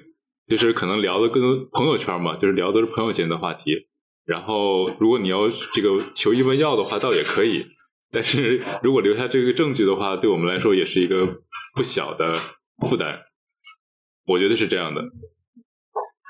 [0.47, 3.87] 就是可能聊的更多朋友圈嘛，就是聊的是朋友间的话题。
[4.27, 7.67] 然后，如果你要这个求医问药的话，倒也可以。
[8.11, 11.41] 但是如果留下这个证据的话，对我们来说也是一个
[11.75, 12.39] 不小的
[12.87, 13.21] 负担。
[14.27, 15.03] 我觉得是这样的。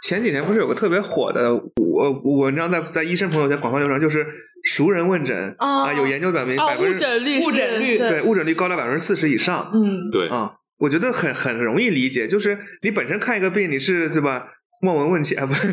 [0.03, 4.27] 前几年不是有个特别火的我文章在在医生朋友圈广泛流传，就是
[4.65, 14.49] 熟人问诊啊有研究表明啊，误百分之诊率，误诊率对误诊率高达百分之四十以上嗯，对，啊，我觉得很很容易理解，就是你本身看一个病，你是对吧？
[14.85, 15.73] 望闻问切啊，不是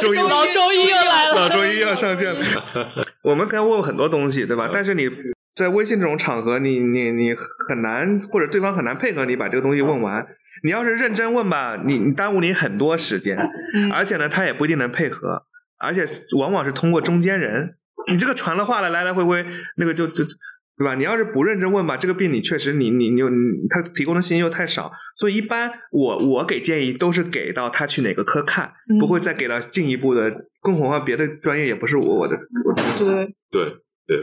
[0.00, 2.40] 中医老中医又来了，老中医要上线了。
[3.24, 4.70] 我们该问很多东西，对吧？
[4.72, 5.08] 但是你
[5.54, 7.34] 在微信这种场合，你你你
[7.68, 10.26] 很难，或者对方很难配合你把这个东西问完。
[10.64, 13.36] 你要是认真问吧，你你耽误你很多时间，
[13.74, 15.44] 嗯而且呢，他也不一定能配合，
[15.78, 16.06] 而且
[16.38, 17.76] 往往是通过中间人。
[18.08, 19.46] 你这个传了话了，来来回回，
[19.76, 20.24] 那个就就
[20.82, 20.94] 对吧？
[20.96, 23.20] 你要是不认真问吧，这个病你确实你你你
[23.70, 32.82] 他提供的信息又太少，所以一般我我给建议都是给到他去哪个科看，嗯不会再给到进一步的，更何况别的专业也不是我我的我的
[33.50, 33.76] 对，
[34.06, 34.16] 对，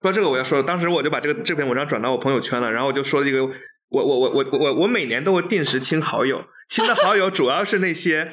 [0.00, 3.52] 说这个我要说，当时我就把这个这篇文章转到我朋友圈了，然后我就说了一个，我
[3.90, 8.32] 我我我我我每年都会定时清好友，清的好友主要是那些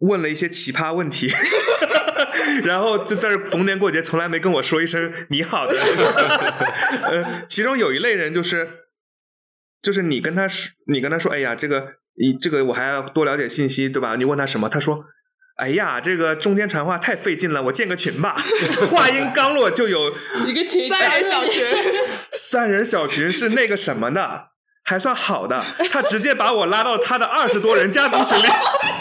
[0.00, 1.28] 问了一些奇葩问题，
[2.64, 5.78] 然后就在这逢年过节从来没跟我说一声你好的，
[7.04, 8.68] 呃，其中有一类人就是
[9.82, 14.16] 就是你跟他说，你跟他说，哎呀，这个你这个我还要多了解信息，对吧？
[14.16, 15.04] 你问他什么，他说。
[15.56, 18.34] 哎呀，这个中间传话太费劲了，我建个群吧。
[18.90, 20.10] 话音刚落，就有
[20.46, 21.66] 一个群三人小群，
[22.32, 24.49] 三人小群是那个什么的，
[24.90, 25.64] 还算好的。
[25.92, 28.46] 他直接把我拉到他的二十多人家族群里，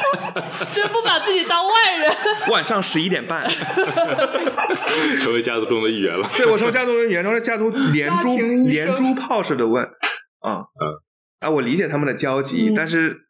[0.72, 2.16] 真不把自己当外人。
[2.52, 3.50] 晚上十一点半，
[5.20, 6.30] 成为家族中的一员了。
[6.38, 9.84] 对我成为家族眼中的家族连珠家族连珠连珠炮似的问
[10.42, 10.86] 啊嗯
[11.40, 11.50] 啊！
[11.50, 13.22] 我理解他们的焦急，嗯但是。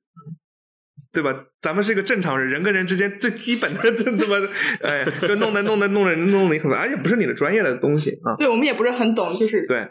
[1.12, 1.34] 对吧？
[1.60, 4.36] 咱们是一个正常人，人跟人之间最基本的，这怎么，
[4.84, 8.36] 哎，就弄得弄得弄得弄得你很烦，而且不是你的专业的东西啊。
[8.38, 9.88] 对我们也不是很懂，就是对，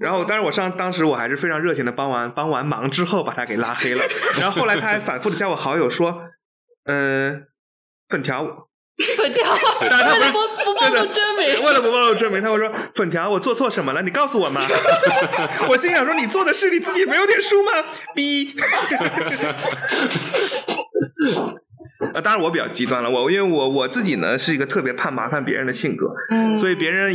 [0.00, 4.02] 然后，但是我上当时我还是非常热情的帮完帮完忙之后把他给拉黑了，
[4.38, 6.22] 然后后来他还反复的加我好友说，
[6.86, 7.44] 嗯、
[8.08, 8.68] 粉条，
[9.16, 9.44] 粉条，
[9.80, 14.00] 但是他不是为了不不暴露真名，为了不暴露真名，他会说粉条，我做错什么了？
[14.02, 14.66] 你告诉我嘛。
[15.68, 17.70] 我心想说，你做的事你自己没有点数吗？
[18.14, 18.56] 逼。
[22.14, 27.14] 呃，当然我比较极端了，我因为我我自己呢是一个特别怕麻烦别人的性格，嗯，所以别人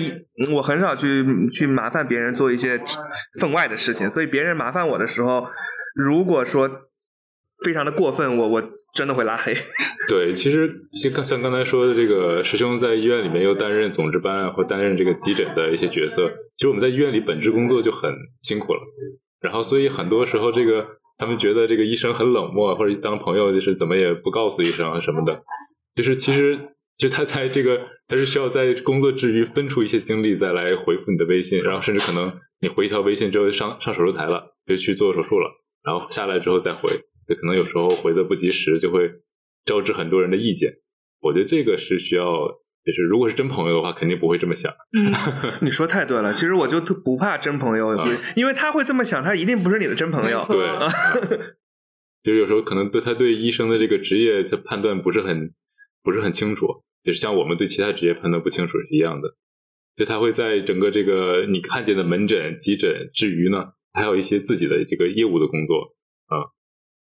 [0.55, 2.79] 我很少去去麻烦别人做一些
[3.39, 5.47] 分外的事情，所以别人麻烦我的时候，
[5.95, 6.69] 如果说
[7.65, 8.63] 非常的过分，我我
[8.93, 9.53] 真的会拉黑。
[10.07, 18.79] 对，其实像像刚才说的，这个师兄在医院里面又担任总值班啊或担任这个急诊的一些角色，其实我们在医院里本职工作就很辛苦了。
[19.41, 20.85] 然后，所以很多时候这个
[21.17, 25.41] 他们觉得这个医生很冷漠，或者当朋友就是怎么也不告诉医生什么的，
[25.93, 26.57] 就是其实
[26.95, 35.49] 其实他在这个他是需要在工作之余分出一些精力再来回复你的微信，然后甚至可能你回一条微信之后上上手术台了，就去做手术了，
[35.83, 36.89] 然后下来之后再回，
[37.27, 39.11] 就可能有时候回的不及时，就会
[39.65, 40.73] 招致很多人的意见。
[41.21, 42.47] 我觉得这个是需要，
[42.93, 44.73] 就是如果是真朋友的话，肯定不会这么想。
[44.97, 45.11] 嗯，
[45.61, 48.03] 你说太对了，其实我就特不怕真朋友，啊
[48.35, 50.67] 因为他会这么想，他一定不是你的真朋友对，
[52.23, 55.53] 就是有时候可能对他对医生的这个职业他判断不是很
[56.01, 56.65] 不是很清楚，
[57.03, 59.35] 也是像我们对其他职业判断不清楚是一样的。
[59.95, 65.95] 就他会在整个这个你看见的门诊、急诊之余呢，还有一些自己的这个业务的工作。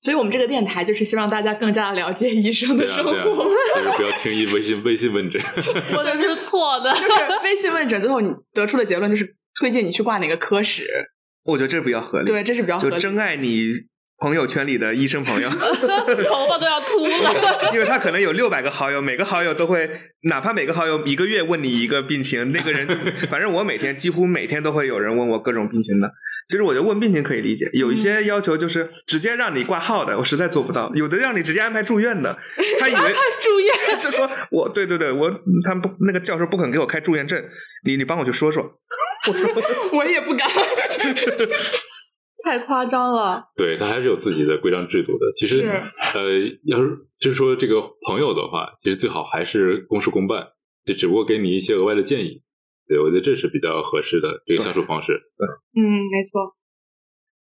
[0.03, 3.13] 所以我们这个电台就是希望大家更加了解医生的生活。
[3.13, 5.41] 就是不要轻易微信微信问诊。
[5.95, 6.91] 我的是错的。
[6.91, 7.07] 就是
[7.43, 10.85] 微信问诊，最后你得出的结论就是推荐你去挂哪个科室，
[11.45, 12.27] 我觉得这比较合理。
[12.27, 12.95] 对，这是比较合理。
[12.95, 13.71] 就真爱你
[14.19, 15.49] 朋友圈里的医生朋友，
[16.27, 17.33] 头发都要秃了。
[17.73, 19.89] 因为他可能有六百个好友，每个好友都会，
[20.29, 22.87] 哪怕每个好友一个月问你一个病情，那个人，
[23.29, 26.11] 反正我每天几乎每天都会有人问我各种病情的。
[26.49, 32.37] 其实我觉得问病情可以理解，有一些要求就是直接让你挂号的，我实在做不到；有的让你直接安排住院的，
[32.79, 35.29] 他以为住院，就说我对对对，我
[35.65, 37.43] 他们不那个教授不肯给我开住院证，
[37.85, 38.79] 你你帮我去说说。
[39.93, 40.47] 我也不敢。
[42.43, 43.45] 太夸张了。
[43.57, 45.31] 对他还是有自己的规章制度的。
[45.33, 45.61] 其实
[46.13, 50.49] 呃，要是就是说这个朋友的话，其实最好还是公事公办，
[50.85, 52.43] 就只不过给你一些额外的建议。
[52.85, 55.13] 对我觉得这是比较合适的这个相处方式。
[55.75, 56.55] 嗯，没错。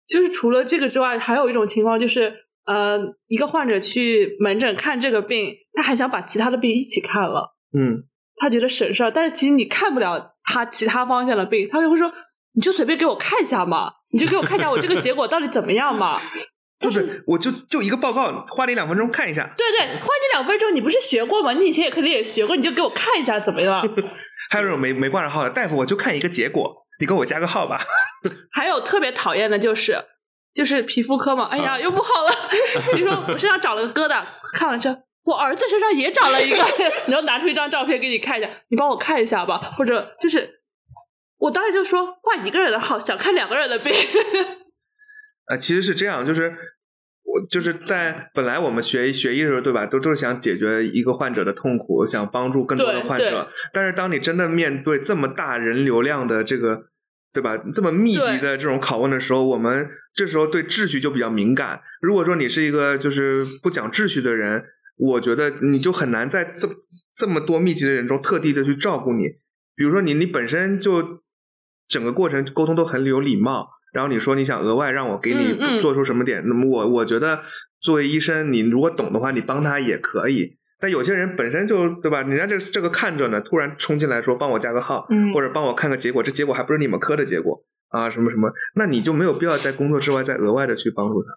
[0.07, 2.35] 就是除了这个之外，还有一种情况就是，
[2.67, 8.05] 呃，一个患者去门诊看这个病，他还想把其他的病一起看了，嗯，
[8.37, 9.11] 他觉得省事儿。
[9.11, 12.13] 但是其实你看不了他其他方向的病，他就会说，
[12.55, 16.21] 你就随便给我看一下嘛，你就给我看一下我这个结果到底怎么样嘛。
[16.81, 19.53] 不是，我就就一个报告，花你两分钟看一下。
[19.55, 21.53] 对对，花你两分钟，你不是学过吗？
[21.53, 23.83] 你以前也肯定也学过，你就给我看一下怎么样。
[24.51, 27.83] 还有这种没没挂上号的大夫，我就看一个结果，你给我加个号吧。
[28.51, 30.07] 还有特别讨厌的就是，
[30.55, 32.31] 就是皮肤科嘛，哎呀，啊又不好了。
[32.95, 34.23] 你说我身上长了个疙瘩，
[34.55, 36.65] 看完之后，我儿子身上也长了一个，
[37.09, 40.60] 然后拿出一张照片给你看一下，你帮我看一下吧，或者就是，
[41.41, 43.93] 我当时就说挂一个人的号，想看两个人的病。
[45.47, 46.55] 啊， 其实是这样，就是
[47.22, 53.49] 我就是在本来我们学医学医的时候，对吧，都都是想解决一个患者的痛苦，想帮助更多的患者。
[53.72, 56.86] 但是当你真的面对这么大人流量的这个，
[57.32, 61.80] 对吧，这么密集的这种拷问的时候，我们这时候对秩序就比较敏感。
[62.03, 64.64] 如果说你是一个就是不讲秩序的人，
[64.99, 66.68] 我觉得你就很难在这
[67.14, 69.24] 这么多密集的人中特地的去照顾你。
[69.76, 71.22] 比如说你你本身就
[71.91, 77.41] 整个过程沟通都很有礼貌，然后你说你想额外让我给你做出什么点，那么我我觉得
[77.80, 80.57] 作为医生，你如果懂的话，你帮他也可以。
[80.82, 82.22] 但有些人本身就对吧？
[82.22, 91.28] 人家这这个看着呢，突然冲进来说帮我加个号，嗯或者帮我看个结果，这结果还不是你们科的结果啊，什么什么，那你就没有必要在工作之外再额外的去帮助他。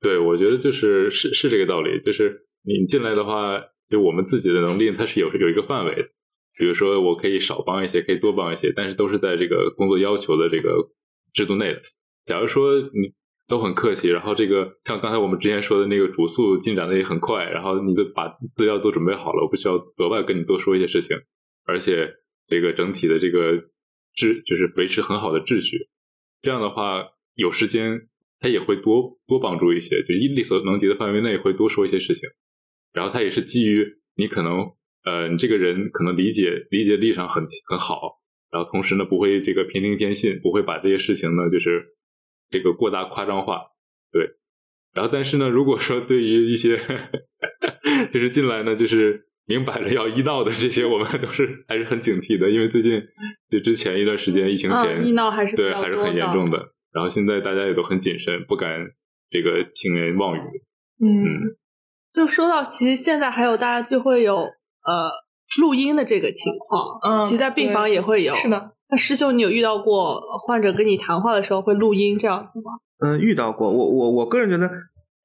[0.00, 6.08] 对，我觉得就是是是这个道理，就是你进来的话，就我们自己的能力它是有有一个范围的，
[6.56, 10.90] 比如说我可以少帮一些，可以多帮一些，但是都是在这个工作要求的这个
[11.32, 11.82] 制度内的。
[12.24, 13.12] 假如说你
[13.46, 21.16] 都很客气，然后这个像刚才我们之前说的那个主诉进展的也很快，然后你就把资料都准备好了，我不需要额外跟你多说一些事情，
[21.64, 22.12] 而且
[22.48, 23.52] 这个整体的这个
[24.16, 25.88] 秩就是维持很好的秩序，
[26.42, 27.04] 这样的话
[27.34, 28.08] 有时间
[28.40, 32.28] 他也会多多帮助一些，就力所能及的范围内会多说一些事情，
[32.92, 33.86] 然后他也是基于
[34.16, 34.72] 你可能
[35.06, 41.94] 呃你这个人可能理解理解力上很很好，然后同时呢不会这个偏听偏信，不会把这些事情呢就是
[42.50, 43.62] 这个过大夸张化，
[44.12, 44.28] 对。
[44.92, 46.78] 然后但是呢，如果说对于一些
[48.10, 53.02] 就是进来呢就是明摆着要医闹的这些，我们都是还是很警惕的，因为最近
[53.50, 56.72] 就之前一段时间疫情前，嗯，医闹还是对，还是很严重的。
[56.92, 58.80] 然后现在大家也都很谨慎，不敢
[59.30, 60.40] 这个轻言妄语。
[60.98, 61.54] 嗯
[62.14, 64.48] 就说到，其实现在还有大家就会有
[64.86, 65.10] 呃
[65.60, 68.34] 录音的这个情况，嗯其实在病房也会有。
[68.34, 72.72] 是的，那师兄，你有遇到过患者跟你谈话的时候会录音这样子吗？
[72.98, 73.70] 嗯，遇到过。
[73.70, 74.70] 我我我个人觉得，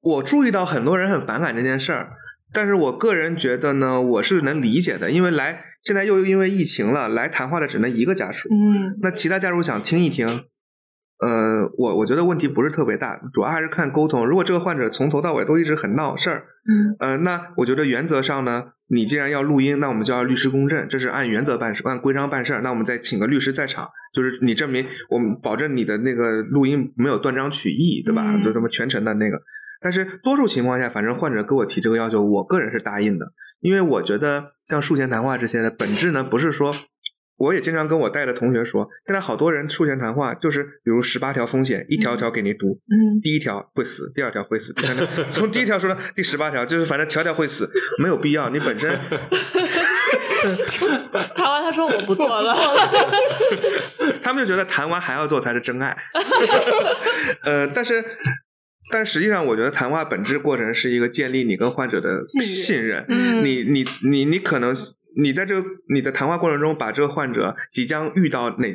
[0.01, 2.11] 我注意到很多人很反感这件事儿，
[2.53, 10.27] 但是我个人觉得呢，我是能理解的，因为来现在又因为疫情了，来谈话的只能一个家属，嗯那其他家属想听一听，
[11.19, 14.25] 呃，我我觉得问题不是特别大，主要还是看沟通。
[14.27, 22.61] 如果这个患者从头到尾都一直很闹事儿，嗯呃，那我觉得原则上呢，你既然要录音，那我们就要律师公证，这是按原则办事，按规章办事儿。
[22.61, 28.33] 那我们再请个律师在场，就是你证明我们保证你的那个录音没有断章取义，对吧？
[28.35, 29.41] 嗯就这么全程的那个。
[29.79, 33.31] 但是多数情况下，反正患者给我提这个要求，我个人是答应的，
[33.61, 36.75] 因为我觉得像术前谈话这些的本质呢，不是说。
[37.41, 47.67] 我也经常跟我带的同学说，现在好多人术前谈话就是，比如十八条风险，一条条给你读，嗯第一条会死，第二条会死，第三条 从第一条说到第十八条，就是反正条条会死，
[47.97, 48.49] 没有必要。
[48.49, 48.95] 你本身
[51.35, 52.55] 谈完他说我不做了，
[54.21, 55.97] 他们就觉得谈完还要做才是真爱。
[57.43, 58.05] 呃，但是
[58.91, 63.05] 但实际上，我觉得谈话本质过程是一个建立你跟患者的信任信任。
[63.09, 64.75] 嗯你你你你可能
[65.15, 68.71] 你在这个你的谈话过程中，把这个患者即将遇到哪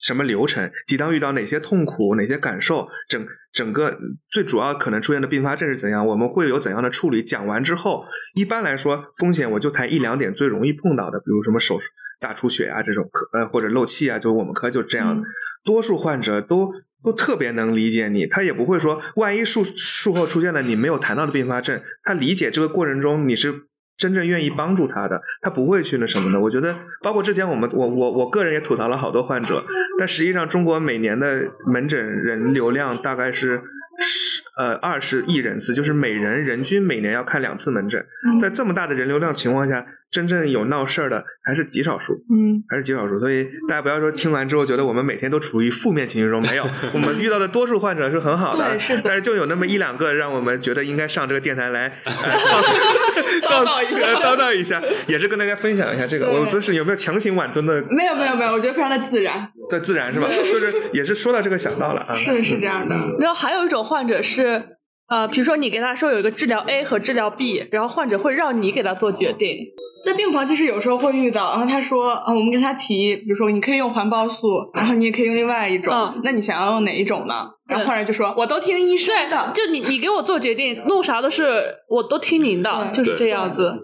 [0.00, 3.98] 什么流程，即将遇到哪些痛苦、哪些感受，整整个
[4.30, 7.22] 最主要可能出现的并发症是怎样，我们会有怎样的处理。
[7.22, 11.78] 讲完之后，一般来说风险我就谈一两点最容易碰到的，比如什么手
[12.20, 15.22] 大出血啊这种科呃或者漏气啊，就我们科就这样的。
[15.22, 15.24] 嗯
[15.64, 16.70] 多数患者都
[17.02, 23.52] 都特别能理解你，他也不会说，万一术术后出现了你没有谈到的并发症，他理解这个过程中你是
[23.98, 26.40] 真正愿意帮助他的，他不会去那什么的。
[26.40, 29.62] 我觉得，包括之前我们我我我个人也吐槽了好多患者，
[29.98, 33.60] 但实际上中国每年的门诊人流量大概是
[33.98, 43.18] 十呃二十亿人次，就是每人人均每年要看两次门诊，嗯在这么大的人流量情况下，真正有闹事儿的还是极少数，嗯，还是极少数。
[43.18, 56.30] 所以大家不要说听完之后觉得我们每天都处于负面情绪中，没有， 我们遇到的多数患者是很好的，对是的但是就有那么一两个让我们觉得应该上这个电台来 叨叨一下呃叨叨一下，也是跟大家分享一下这个。
[56.30, 60.26] 我就是有没有强行挽尊的没有没有没有，我觉得非常的自然，对自然是吧？
[60.28, 64.64] 就是也是说到这个想到了啊，是是这样的，然后还有一种患者是，
[65.08, 69.66] 呃，比如说你给他说有一个治疗 A 和治疗 B，然后患者会让你给他做决定。
[70.04, 77.34] 在病房其实有时候会遇到，然后他说，啊，我们跟他提，比如说你可以用环孢素，然后你也可以用另外一种，嗯那你想要用哪一种呢？
[77.68, 83.74] 然后对患者就说，我都听医生的，就你你给我做决定，弄啥都是我都听您的，就是这样子。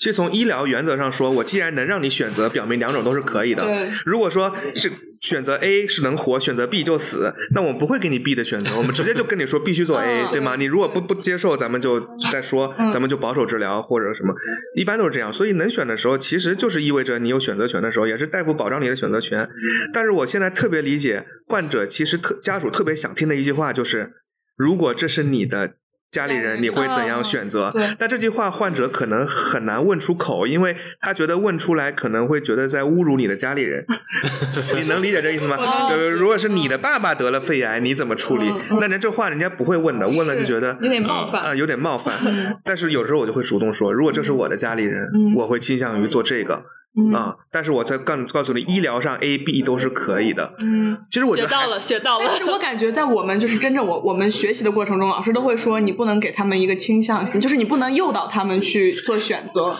[0.00, 3.62] 其实从医疗原则上说，我既然能让你选择，表明两种都是可以的。
[3.64, 10.56] 对如果说是选择 A 是能活，选择 B 就死，那我们不会给你 B 的选择，我们直接就跟你说必须做 A，、嗯对吗？
[10.56, 14.34] 你如果不不接受，咱们就再说，嗯咱们就保守治疗或者什么，
[14.76, 15.32] 一般都是这样。
[15.32, 19.48] 所以能选的时候，其实就是意味着你有选择权的时候，也是大夫保障你的选择权。
[19.92, 24.12] 但是我现在特别理解患者，其实特家属特别想听的一句话就是：
[24.56, 25.74] 如果这是你的。
[26.08, 27.70] 家里人，你会怎样选择？
[27.72, 33.84] 对但这句话患者可能很难问出口，因为他觉得问出来可能会觉得在侮辱你的家里人。
[34.76, 35.56] 你能理解这意思吗？
[35.58, 38.50] 我能理解呃如果是你的爸爸得了肺癌，你怎么处理
[38.80, 42.14] 那人这话人家不会问的，问了就觉得有点冒犯啊、有点冒犯。
[42.64, 46.62] 但是有时候我就会主动说，如果这是我的家里人，嗯我会倾向于做这个
[46.96, 47.36] 嗯啊。
[47.50, 50.54] 但是我在告告诉你，医疗上 A、B 都是可以的。
[50.62, 50.98] 嗯。
[51.10, 52.38] 其实我觉得还学到了，学到了但。
[52.38, 59.74] 是我感觉在我们就是真正我我们学习的过程中，老师都会说你不能给他们一个倾向性，就是你不能诱导他们去做选择。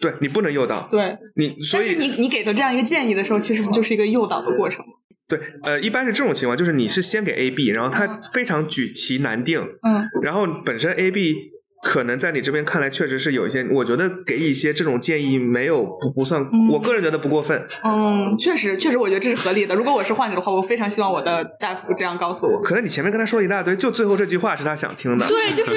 [0.00, 4.92] 对你不能诱导对，你，所以但是你你给的这样一个建议的时候，其实不就是一个诱导的过程吗？
[5.26, 11.34] 对呃，一般是这种情况，就是你是先给 A、B，然后他非常举棋难定，嗯然后本身 A、B
[11.82, 17.66] 可能在你这边看来确实是有一些，我觉得给一些这种建议没有不不算，嗯我个人觉得不过分。
[17.84, 19.74] 嗯，确实确实，我觉得这是合理的。
[19.74, 22.60] 如果我是患者的话，我非常希望我的大夫这样告诉我。
[22.62, 25.26] 可能你前面跟他说了一大堆，就最后这句话是他想听的。
[25.28, 25.74] 对，就是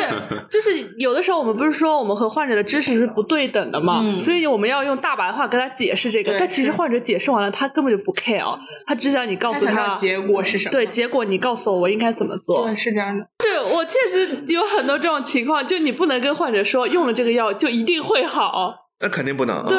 [0.50, 6.36] 就是有的时候我们不是说我们和患者的知识是不对等的嘛，嗯所以我们要用大白话跟他解释这个。
[6.40, 10.72] 但其实患者解释完了，他根本就不 care，他只想你告诉他结果是什么？
[10.72, 12.66] 对结果你告诉我我应该怎么做。
[12.66, 13.26] 对，是这样的。
[13.44, 19.66] 是我确实有很多这种情况，就你不能跟患者说用了这个药就一定会好，那肯定不能。
[19.68, 19.78] 对，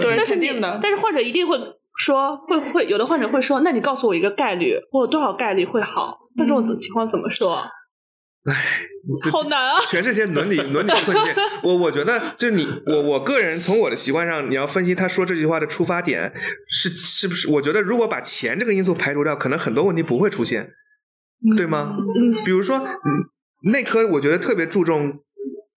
[0.00, 1.58] 对但是你定的但是患者一定会
[1.98, 6.18] 说会会有的患者会说，那你告诉我一个概率，我有多少概率会好？
[6.36, 7.64] 那这种情况怎么说？
[8.48, 8.54] 哎
[9.32, 9.80] 好难啊！
[9.90, 11.34] 全是些伦理伦理困境。
[11.62, 16.32] 我我觉得，就你 我我个人从我的习惯上，你要分析他说这句话的出发点
[16.68, 17.48] 是是不是？
[17.50, 20.70] 我觉得如果把钱这个因素排除掉，可能很多问题不会出现，
[21.56, 21.96] 对吗？
[21.98, 25.20] 嗯，比如说，嗯，内科我觉得特别注重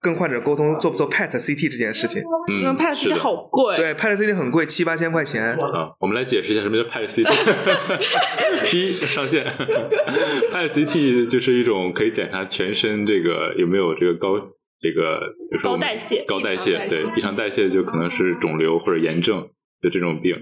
[0.02, 2.08] 跟患者沟通做不做 PET CT 这件事
[2.48, 3.16] 因嗯 PET CT。
[3.16, 5.44] 好贵，对，PET CT 很贵，七八千块钱。
[5.58, 8.70] 啊，我们来解释一下什么叫 PET CT。
[8.72, 14.38] 第一上线，PET CT 就是一种可以检查全身这个有没有这个高
[14.80, 15.20] 这个，
[15.50, 19.50] 比如说高代谢高代谢对异常代谢就可能是肿瘤或者炎症
[19.82, 20.36] 就这种病。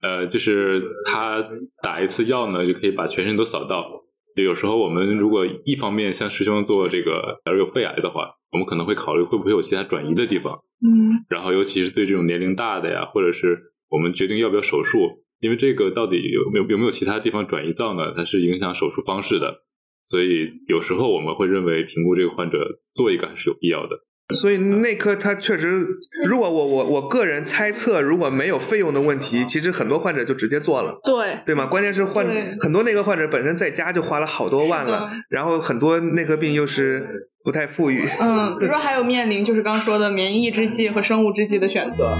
[0.00, 1.44] 呃，就是他
[1.82, 4.01] 打一次药呢，就可以把全身都扫到。
[4.34, 10.58] 就有时候我们如果一方面像师兄做这个，假如有肺癌的话，我们可能会考虑会不会有其他转移的地方。
[10.84, 13.58] 嗯然后尤其是对这种年龄大的呀，或者是
[13.88, 18.12] 我们决定要不要手术，因为这个到底有没有有没有其他地方转移灶呢？
[18.16, 19.62] 它是影响手术方式的，
[20.04, 24.00] 所以有时候我们会认为评估这个患者做一个还是有必要的。
[24.34, 25.86] 所以内科它确实，
[26.24, 30.98] 如果我我我个人猜测，如果没有费用的问题，其实很多患者就直接做了。
[31.04, 31.66] 对，对吗？
[31.66, 32.26] 关键是患
[32.60, 38.08] 很多内科患者本身在家就花了好多万了，然后很多内科病又是不太富裕。
[38.18, 42.16] 嗯，比如说还有面临就是刚说的免疫制剂和生物制剂的选择。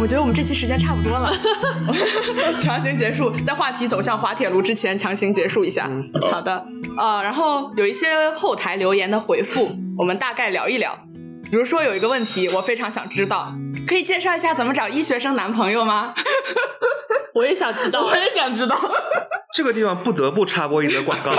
[0.00, 1.30] 我觉得我们这期时间差不多了，
[2.58, 5.90] 强行结束，在话题走向滑铁卢之前强行结束一下。
[6.30, 6.64] 好的，
[6.96, 10.98] 呃，然后有一些后台留言的回复，我们大概聊一聊。
[11.50, 13.52] 比如说有一个问题，我非常想知道，
[13.86, 16.14] 可以介绍一下怎么找医学生男朋友吗？
[17.34, 18.76] 我也想知道，我也想知道。
[19.54, 21.30] 这个地方不得不插播一则广告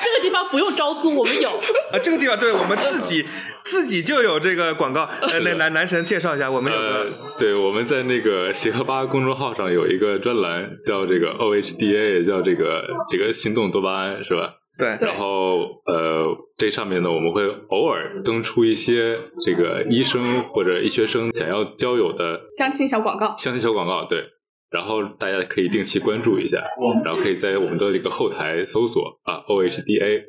[0.00, 1.50] 这个地方不用招租，我们有。
[1.92, 3.24] 啊，这个地方对我们自己
[3.64, 5.08] 自己就有这个广告。
[5.20, 14.44] 呃，那男男神介绍一下，我们有呃个，对，我们在那个协和吧公众号上有一个专栏，叫这个 OHDA，也叫这个这个心动多巴胺，是吧？
[14.78, 24.24] 对对然后呃，这上面呢，我们会偶尔登出一些这个医生或者医学生想要交友的相亲小广告，相亲小广告，对。
[24.70, 26.62] 然后大家可以定期关注一下，
[27.04, 30.22] 然后可以在我们的这个后台搜索啊 OHDA，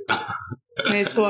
[0.92, 1.30] 没错，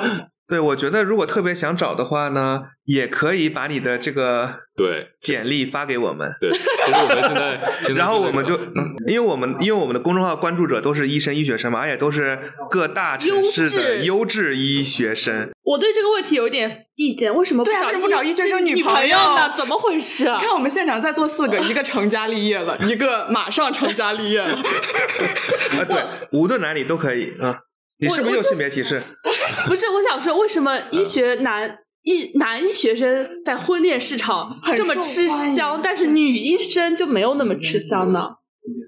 [0.50, 6.32] 对，我觉得如果特别想找的话呢，也可以把你的这个对简历发给我们。
[6.42, 8.60] 对，其实我们现在， 现在然后我们就，
[9.06, 12.40] 因为我们因为我们的公众号关注者都是医生、医学生嘛，而且都是
[12.70, 15.52] 各大城市的优优质医学生。
[15.64, 19.54] 我对这个问题有一点意见，为什么不找对啊为什么不找医学生女女朋友呢？
[19.56, 20.40] 怎么回事啊？
[20.42, 24.48] 看我们现场在座四个，一个成家立业了，一个马上成家立业了。
[24.58, 27.60] 啊，对，无论哪里都可以啊。
[28.00, 29.02] 你是不是有性别歧视？
[29.68, 38.36] 不是，我想说，为什么医学男医男医学生在婚恋市场这么吃香，但是女医生就没有那么吃香呢？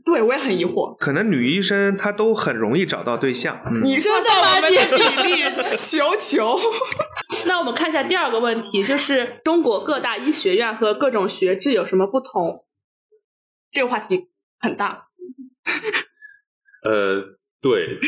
[0.06, 0.96] 对，我也很疑惑。
[0.98, 3.62] 可能女医生她都很容易找到对象。
[3.66, 6.60] 嗯，你说到我们的比例，求求。
[7.48, 12.66] 那我们看一下第二个问题，就是中国各大医学院和各种学制有什么不同？
[13.72, 15.08] 这个话题很大。
[16.84, 17.24] 呃，
[17.62, 18.00] 对，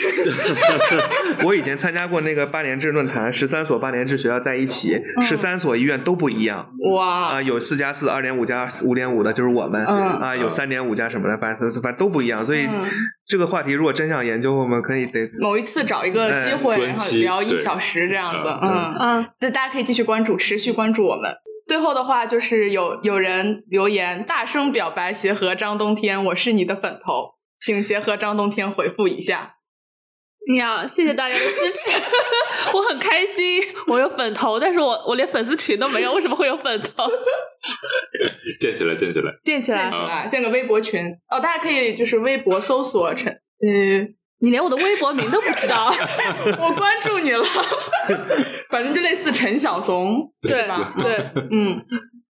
[1.46, 5.22] 我以前参加过那个八年制论坛，十三所八年制学校在一起，嗯。
[5.22, 6.72] 十三所医院都不一样。
[6.92, 9.86] 哇，啊，有四加四、二点五加五点五的，就是我们。
[9.86, 10.20] 嗯。
[10.20, 12.44] 啊，有三点五加什么的，反正反正都不一样。
[12.44, 12.90] 所以嗯。
[13.28, 18.72] 这个话题如果真想研究，我们可以得某一次找一个机会，然后聊一小时这样子，嗯。
[18.72, 21.32] 嗯，嗯，这大家可以继续关注，持续关注我们。
[21.66, 27.33] 最后的话就是有有人留言大声表白协和张冬天，我是你的粉头，
[27.64, 29.56] 请协和张冬天回复一下。
[30.46, 31.92] 你好，谢谢大家的支持，
[32.76, 37.06] 我很开心，我有粉头，但是我我连粉丝群都没有，为什么会有粉头？
[38.60, 39.32] 建起来，建起来。
[39.46, 43.32] 建起来建起，来，建个微博群哦，大家可以就是微博搜索陈，
[43.66, 45.86] 嗯，你连我的微博名都不知道，
[46.60, 47.46] 我关注你了，
[48.70, 50.94] 反正就类似陈小怂，对吧？
[51.02, 51.18] 对，
[51.52, 51.82] 嗯，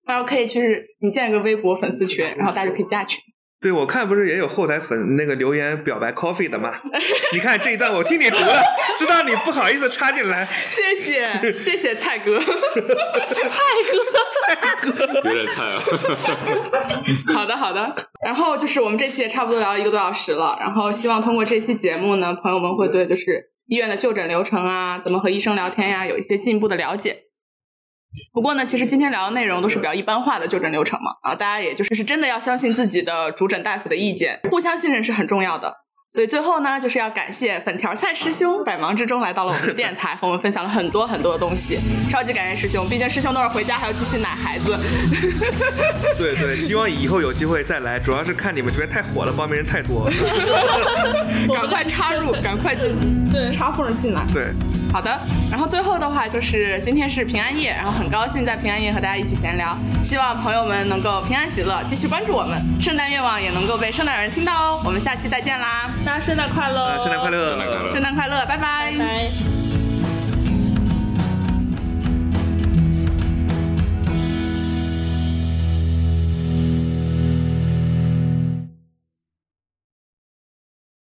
[0.06, 3.18] 然后可以就是你建一个微博粉丝群，然后大家就可以加群。
[3.64, 6.74] 对，我看不是也有后台粉那个留言表白 coffee 的吗？
[7.32, 8.62] 你看这一段我替你读了，
[8.98, 10.44] 知道你不好意思插进来。
[10.68, 12.46] 谢谢谢谢蔡哥， 蔡
[13.88, 13.96] 哥，
[14.44, 15.82] 蔡哥有点菜啊！
[17.32, 17.96] 好的好的。
[18.22, 27.23] 然后就是我们这期也差不多聊了一个多小时了，然后希望通过这期节目呢，朋友们会对就是医院的就诊流程啊，怎么和医生聊天呀，有一些进一步的了解。
[28.32, 35.83] 不过呢，其实今天聊的内容都是比较一般化的就诊流程嘛，啊，大家也就是是真的要相信自己的主诊大夫的意见，互相信任是很重要的。
[36.14, 44.78] 所以最后呢，就是要感谢粉条菜师兄百忙之中来到了我们的电台，和我们分享了很多很多的东西，超级感谢师兄，毕竟师兄等会儿回家还要继续奶孩子。
[46.16, 50.08] 对对，希望以后有机会再来，主要是看你们这边太火了，报名人太多。
[51.52, 52.94] 赶快插入，赶快进，
[53.32, 54.24] 对插缝进来。
[54.32, 54.52] 对，
[54.92, 55.18] 好的，
[55.50, 64.80] 然后最后的话就是今天是平安夜，然后很高兴在平安夜和大家一起闲聊，希望朋友们能够平安喜乐，继续关注我们，圣诞愿望也能够被圣诞老人听到哦。
[64.84, 67.90] 我们下期再见啦，大家圣诞快乐，啊，圣诞快乐，圣诞快乐。
[67.92, 68.92] 圣诞快乐，拜拜。
[68.92, 69.73] 拜拜。